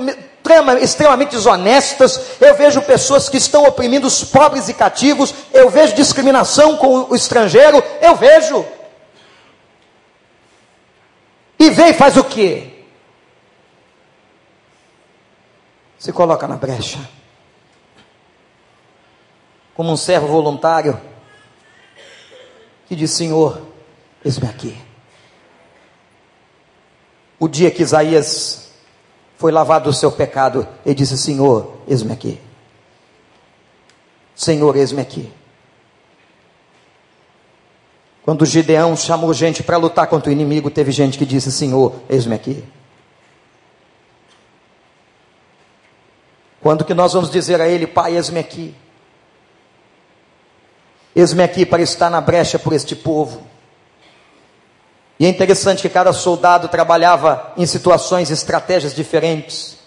[0.82, 6.78] extremamente desonestas, eu vejo pessoas que estão oprimindo os pobres e cativos, eu vejo discriminação
[6.78, 8.66] com o estrangeiro, eu vejo.
[11.60, 12.86] E vem e faz o quê?
[15.98, 17.00] Se coloca na brecha.
[19.74, 21.00] Como um servo voluntário
[22.86, 23.62] que diz: Senhor,
[24.24, 24.78] eis-me aqui.
[27.40, 28.63] O dia que Isaías
[29.44, 32.40] foi lavado do seu pecado e disse: Senhor, eis-me aqui.
[34.34, 35.30] Senhor, eis-me aqui.
[38.24, 42.34] Quando Gideão chamou gente para lutar contra o inimigo, teve gente que disse: Senhor, eis-me
[42.34, 42.64] aqui.
[46.62, 48.74] Quando que nós vamos dizer a ele, Pai, eis-me aqui?
[51.14, 53.46] Eis-me aqui para estar na brecha por este povo.
[55.24, 59.78] E é interessante que cada soldado trabalhava em situações e estratégias diferentes.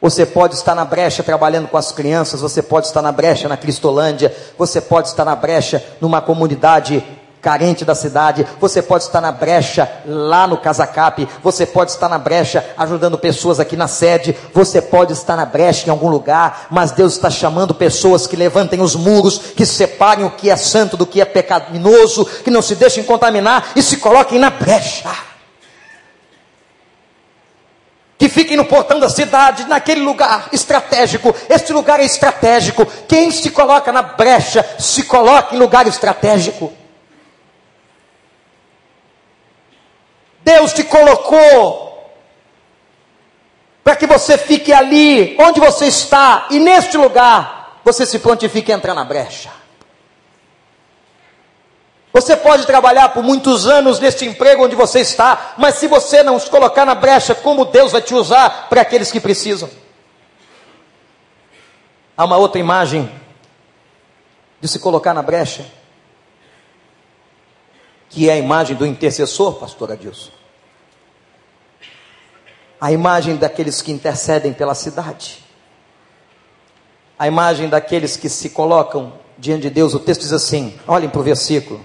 [0.00, 3.56] Você pode estar na brecha trabalhando com as crianças, você pode estar na brecha na
[3.56, 7.02] Cristolândia, você pode estar na brecha numa comunidade
[7.44, 12.16] carente da cidade, você pode estar na brecha lá no Casacap, você pode estar na
[12.16, 16.90] brecha ajudando pessoas aqui na sede, você pode estar na brecha em algum lugar, mas
[16.90, 21.04] Deus está chamando pessoas que levantem os muros, que separem o que é santo do
[21.04, 25.10] que é pecaminoso, que não se deixem contaminar e se coloquem na brecha.
[28.16, 31.34] Que fiquem no portão da cidade, naquele lugar estratégico.
[31.50, 32.86] Este lugar é estratégico.
[33.06, 36.72] Quem se coloca na brecha, se coloca em lugar estratégico.
[40.44, 42.12] Deus te colocou
[43.82, 48.76] para que você fique ali, onde você está, e neste lugar, você se prontifique a
[48.76, 49.50] entrar na brecha.
[52.12, 56.38] Você pode trabalhar por muitos anos neste emprego onde você está, mas se você não
[56.38, 59.68] se colocar na brecha, como Deus vai te usar para aqueles que precisam?
[62.16, 63.10] Há uma outra imagem
[64.60, 65.66] de se colocar na brecha
[68.14, 70.30] que é a imagem do intercessor, pastor Adilson.
[72.80, 75.42] A imagem daqueles que intercedem pela cidade.
[77.18, 79.94] A imagem daqueles que se colocam diante de Deus.
[79.94, 81.84] O texto diz assim: olhem para o versículo.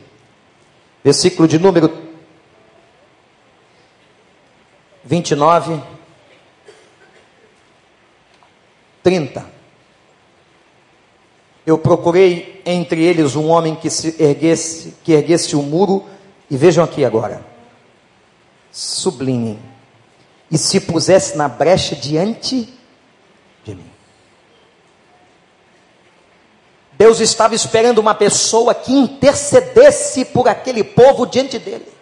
[1.03, 1.91] Versículo de número
[5.03, 5.81] 29,
[9.01, 9.49] 30.
[11.65, 16.05] Eu procurei entre eles um homem que se erguesse, que erguesse o muro
[16.49, 17.45] e vejam aqui agora.
[18.71, 19.59] Sublinhem.
[20.51, 22.73] E se pusesse na brecha diante
[23.63, 23.91] de mim.
[26.93, 31.98] Deus estava esperando uma pessoa que intercedesse por aquele povo diante dele.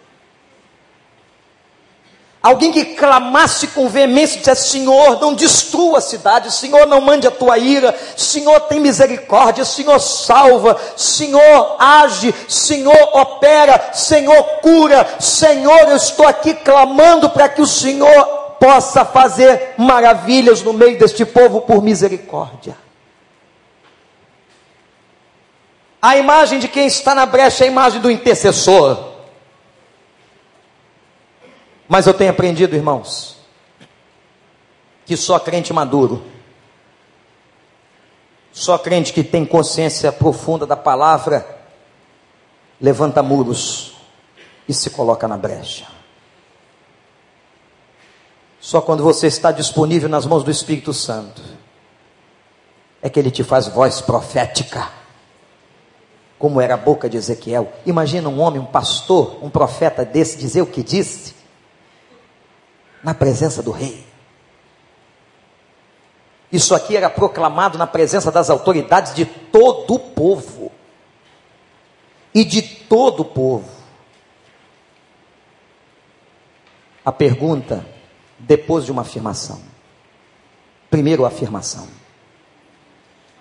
[2.40, 7.26] Alguém que clamasse com veemência e dissesse: Senhor, não destrua a cidade, Senhor, não mande
[7.26, 15.88] a tua ira, Senhor, tem misericórdia, Senhor, salva, Senhor, age, Senhor, opera, Senhor, cura, Senhor,
[15.88, 18.24] eu estou aqui clamando para que o Senhor
[18.60, 22.76] possa fazer maravilhas no meio deste povo por misericórdia.
[26.00, 29.17] A imagem de quem está na brecha é a imagem do intercessor.
[31.88, 33.38] Mas eu tenho aprendido, irmãos,
[35.06, 36.22] que só crente maduro,
[38.52, 41.62] só crente que tem consciência profunda da palavra,
[42.78, 43.94] levanta muros
[44.68, 45.86] e se coloca na brecha.
[48.60, 51.40] Só quando você está disponível nas mãos do Espírito Santo,
[53.00, 54.90] é que ele te faz voz profética,
[56.38, 57.72] como era a boca de Ezequiel.
[57.86, 61.37] Imagina um homem, um pastor, um profeta desse dizer o que disse
[63.08, 64.06] na presença do rei.
[66.52, 70.70] Isso aqui era proclamado na presença das autoridades de todo o povo.
[72.34, 73.66] E de todo o povo.
[77.02, 77.86] A pergunta,
[78.38, 79.58] depois de uma afirmação.
[80.90, 81.88] Primeiro, a afirmação.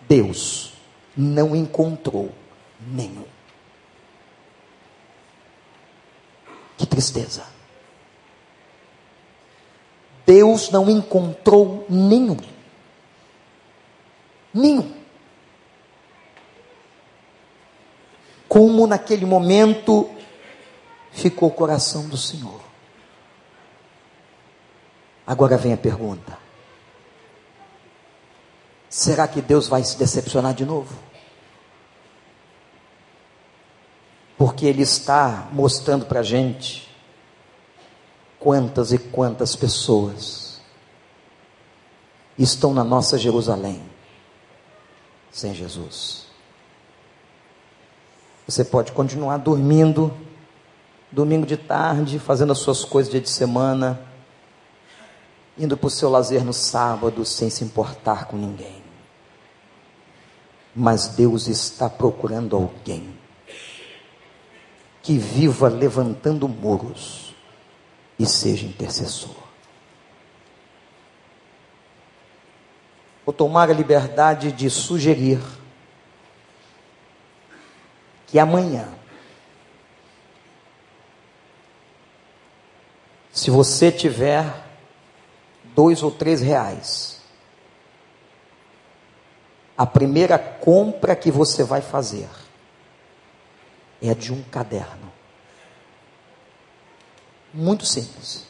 [0.07, 0.75] Deus
[1.15, 2.31] não encontrou
[2.79, 3.25] nenhum.
[6.77, 7.56] Que tristeza.
[10.27, 12.35] Deus não encontrou nenhum.
[14.53, 14.93] Nenhum.
[18.49, 20.09] Como naquele momento
[21.13, 22.59] ficou o coração do Senhor.
[25.25, 26.37] Agora vem a pergunta:
[28.89, 30.93] será que Deus vai se decepcionar de novo?
[34.37, 36.86] Porque Ele está mostrando para a gente
[38.39, 40.61] quantas e quantas pessoas
[42.37, 43.81] estão na nossa Jerusalém
[45.31, 46.25] sem Jesus.
[48.47, 50.11] Você pode continuar dormindo,
[51.11, 53.99] domingo de tarde, fazendo as suas coisas dia de semana,
[55.57, 58.81] indo para o seu lazer no sábado, sem se importar com ninguém.
[60.75, 63.15] Mas Deus está procurando alguém
[65.01, 67.26] que viva levantando muros
[68.19, 69.35] e seja intercessor.
[73.25, 75.41] Vou tomar a liberdade de sugerir
[78.25, 78.87] que amanhã,
[83.31, 84.45] se você tiver
[85.75, 87.21] dois ou três reais,
[89.77, 92.29] a primeira compra que você vai fazer
[94.01, 95.06] é de um caderno.
[97.53, 98.45] Muito simples.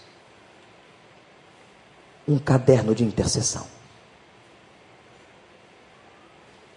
[2.28, 3.66] Um caderno de intercessão.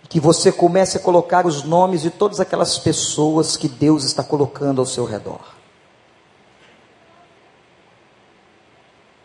[0.08, 4.80] Que você comece a colocar os nomes de todas aquelas pessoas que Deus está colocando
[4.80, 5.54] ao seu redor.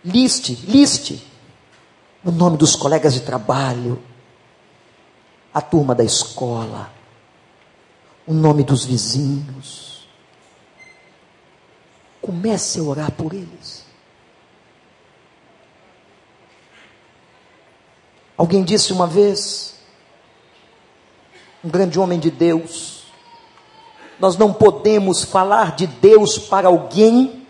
[0.03, 1.35] Liste, liste
[2.25, 4.01] o nome dos colegas de trabalho,
[5.53, 6.91] a turma da escola,
[8.25, 9.94] o nome dos vizinhos.
[12.25, 13.85] Comece a orar por eles.
[18.35, 19.75] Alguém disse uma vez,
[21.63, 23.03] um grande homem de Deus,
[24.19, 27.45] nós não podemos falar de Deus para alguém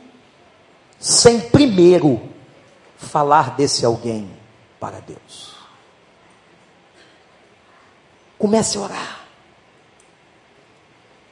[1.00, 2.22] sem primeiro
[2.98, 4.30] falar desse alguém
[4.78, 5.56] para Deus.
[8.38, 9.25] Comece a orar.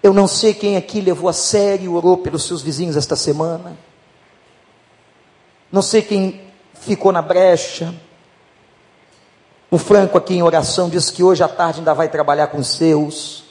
[0.04, 3.78] Eu não sei quem aqui levou a sério, orou pelos seus vizinhos esta semana.
[5.72, 6.42] Não sei quem
[6.74, 7.96] ficou na brecha.
[9.72, 12.76] O Franco aqui em oração disse que hoje à tarde ainda vai trabalhar com os
[12.76, 13.46] seus.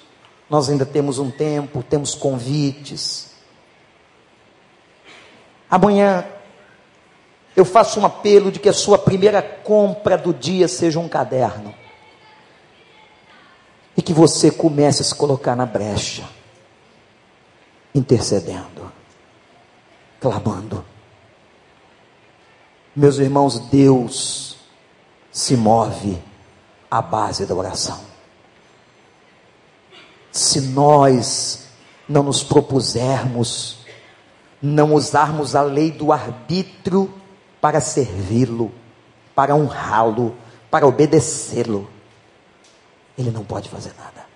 [0.49, 3.31] Nós ainda temos um tempo, temos convites.
[5.71, 6.27] Amanhã
[7.57, 11.75] eu faço um apelo de que a sua primeira compra do dia seja um caderno.
[13.97, 16.25] E que você comece a se colocar na brecha,
[17.95, 18.91] intercedendo,
[20.21, 20.85] clamando.
[22.95, 24.57] Meus irmãos, Deus
[25.31, 26.23] se move
[26.91, 28.01] à base da oração.
[30.31, 31.69] Se nós
[32.09, 33.79] não nos propusermos,
[34.61, 37.13] não usarmos a lei do arbítrio,
[37.63, 38.73] para servi-lo,
[39.37, 40.37] para honrá-lo,
[40.69, 41.89] para obedecê-lo.
[43.17, 44.27] Ele não pode fazer nada.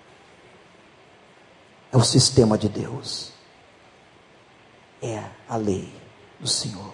[1.91, 3.33] É o sistema de Deus.
[5.01, 5.93] É a lei
[6.39, 6.93] do Senhor.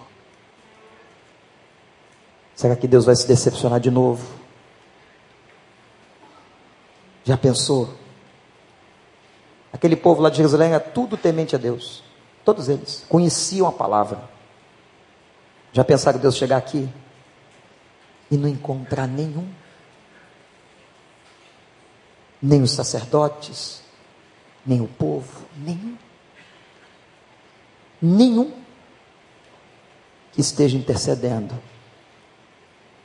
[2.54, 4.26] Será que Deus vai se decepcionar de novo?
[7.24, 7.92] Já pensou?
[9.72, 12.04] Aquele povo lá de Jerusalém era tudo temente a Deus.
[12.44, 14.28] Todos eles conheciam a palavra.
[15.72, 16.88] Já pensaram Deus chegar aqui
[18.30, 19.48] e não encontrar nenhum?
[22.40, 23.82] Nem os sacerdotes,
[24.64, 25.96] nem o povo, nenhum.
[28.00, 28.52] Nenhum
[30.32, 31.54] que esteja intercedendo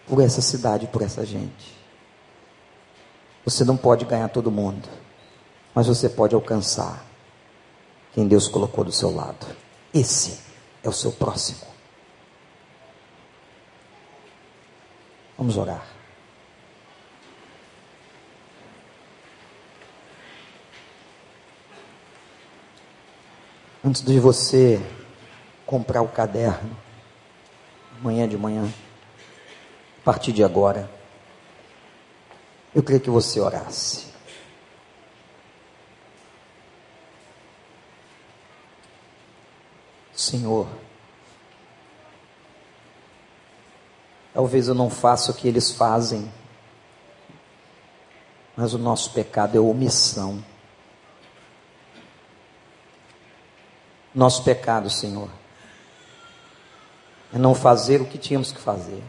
[0.07, 1.77] por essa cidade, por essa gente.
[3.45, 4.87] Você não pode ganhar todo mundo,
[5.73, 7.05] mas você pode alcançar
[8.13, 9.45] quem Deus colocou do seu lado.
[9.93, 10.39] Esse
[10.83, 11.67] é o seu próximo.
[15.37, 15.98] Vamos orar.
[23.83, 24.81] Antes de você
[25.65, 26.75] comprar o caderno,
[27.99, 28.71] amanhã de manhã,
[30.01, 30.89] a partir de agora,
[32.73, 34.07] eu queria que você orasse.
[40.13, 40.67] Senhor,
[44.39, 46.31] Talvez eu não faça o que eles fazem,
[48.55, 50.41] mas o nosso pecado é omissão.
[54.19, 55.29] Nosso pecado, Senhor,
[57.33, 59.01] é não fazer o que tínhamos que fazer.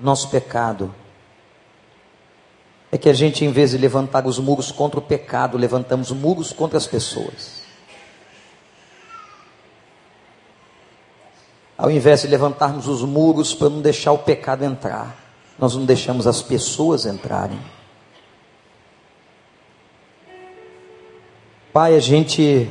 [0.00, 0.94] Nosso pecado
[2.90, 6.50] é que a gente, em vez de levantar os muros contra o pecado, levantamos muros
[6.50, 7.60] contra as pessoas.
[11.76, 15.14] Ao invés de levantarmos os muros para não deixar o pecado entrar,
[15.58, 17.75] nós não deixamos as pessoas entrarem.
[21.76, 22.70] Pai, a gente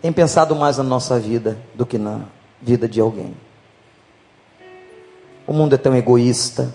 [0.00, 2.26] tem pensado mais na nossa vida do que na
[2.62, 3.36] vida de alguém.
[5.48, 6.72] O mundo é tão egoísta.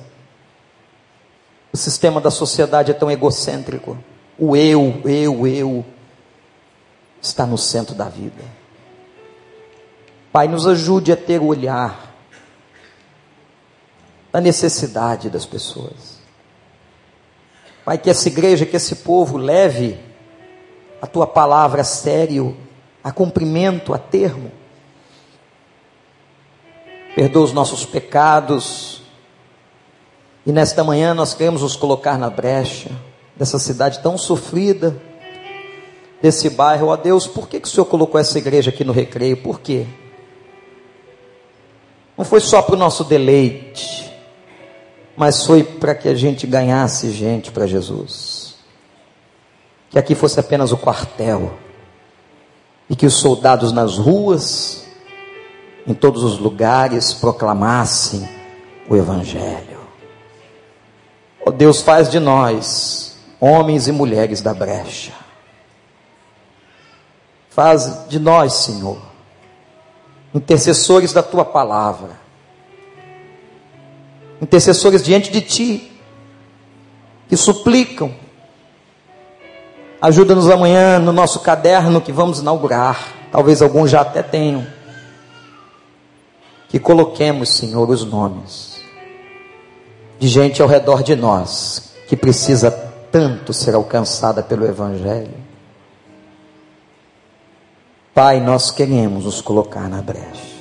[1.71, 3.97] O sistema da sociedade é tão egocêntrico.
[4.37, 5.85] O eu, eu, eu
[7.21, 8.43] está no centro da vida.
[10.33, 12.13] Pai, nos ajude a ter o olhar
[14.29, 16.14] da necessidade das pessoas.
[17.85, 19.97] Pai, que essa igreja, que esse povo leve
[20.99, 22.57] a tua palavra a sério,
[23.03, 24.51] a cumprimento, a termo.
[27.15, 29.03] Perdoa os nossos pecados.
[30.45, 32.89] E nesta manhã nós queremos nos colocar na brecha
[33.35, 34.99] dessa cidade tão sofrida
[36.21, 39.37] desse bairro, ó Deus, por que, que o Senhor colocou essa igreja aqui no recreio?
[39.37, 39.85] Por quê?
[42.17, 44.04] Não foi só para o nosso deleite,
[45.15, 48.55] mas foi para que a gente ganhasse gente para Jesus.
[49.89, 51.53] que aqui fosse apenas o quartel
[52.89, 54.85] e que os soldados nas ruas,
[55.87, 58.27] em todos os lugares, proclamassem
[58.89, 59.79] o Evangelho.
[61.45, 65.13] Oh Deus, faz de nós homens e mulheres da brecha.
[67.49, 68.97] Faz de nós, Senhor,
[70.33, 72.19] intercessores da tua palavra,
[74.41, 75.91] intercessores diante de ti,
[77.27, 78.13] que suplicam.
[80.01, 84.65] Ajuda-nos amanhã no nosso caderno que vamos inaugurar, talvez alguns já até tenham.
[86.69, 88.75] Que coloquemos, Senhor, os nomes
[90.19, 92.71] de gente ao redor de nós que precisa
[93.11, 95.33] tanto ser alcançada pelo Evangelho.
[98.13, 100.54] Pai, nós queremos nos colocar na brecha.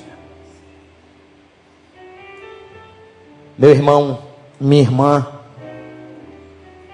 [3.57, 4.19] Meu irmão,
[4.59, 5.27] minha irmã,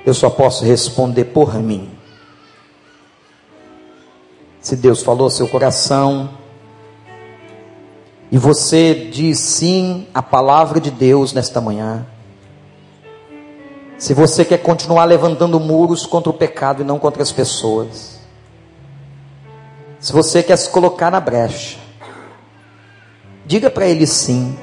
[0.06, 1.90] eu só posso responder por mim.
[4.60, 6.30] Se Deus falou seu coração,
[8.32, 12.06] e você diz sim à palavra de Deus nesta manhã,
[13.98, 18.20] se você quer continuar levantando muros contra o pecado e não contra as pessoas,
[20.00, 21.78] se você quer se colocar na brecha,
[23.46, 24.58] diga para ele sim.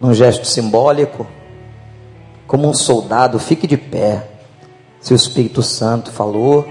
[0.00, 1.26] Num gesto simbólico,
[2.46, 4.26] como um soldado, fique de pé.
[5.00, 6.66] Se o Espírito Santo falou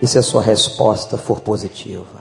[0.00, 2.15] e se a sua resposta for positiva.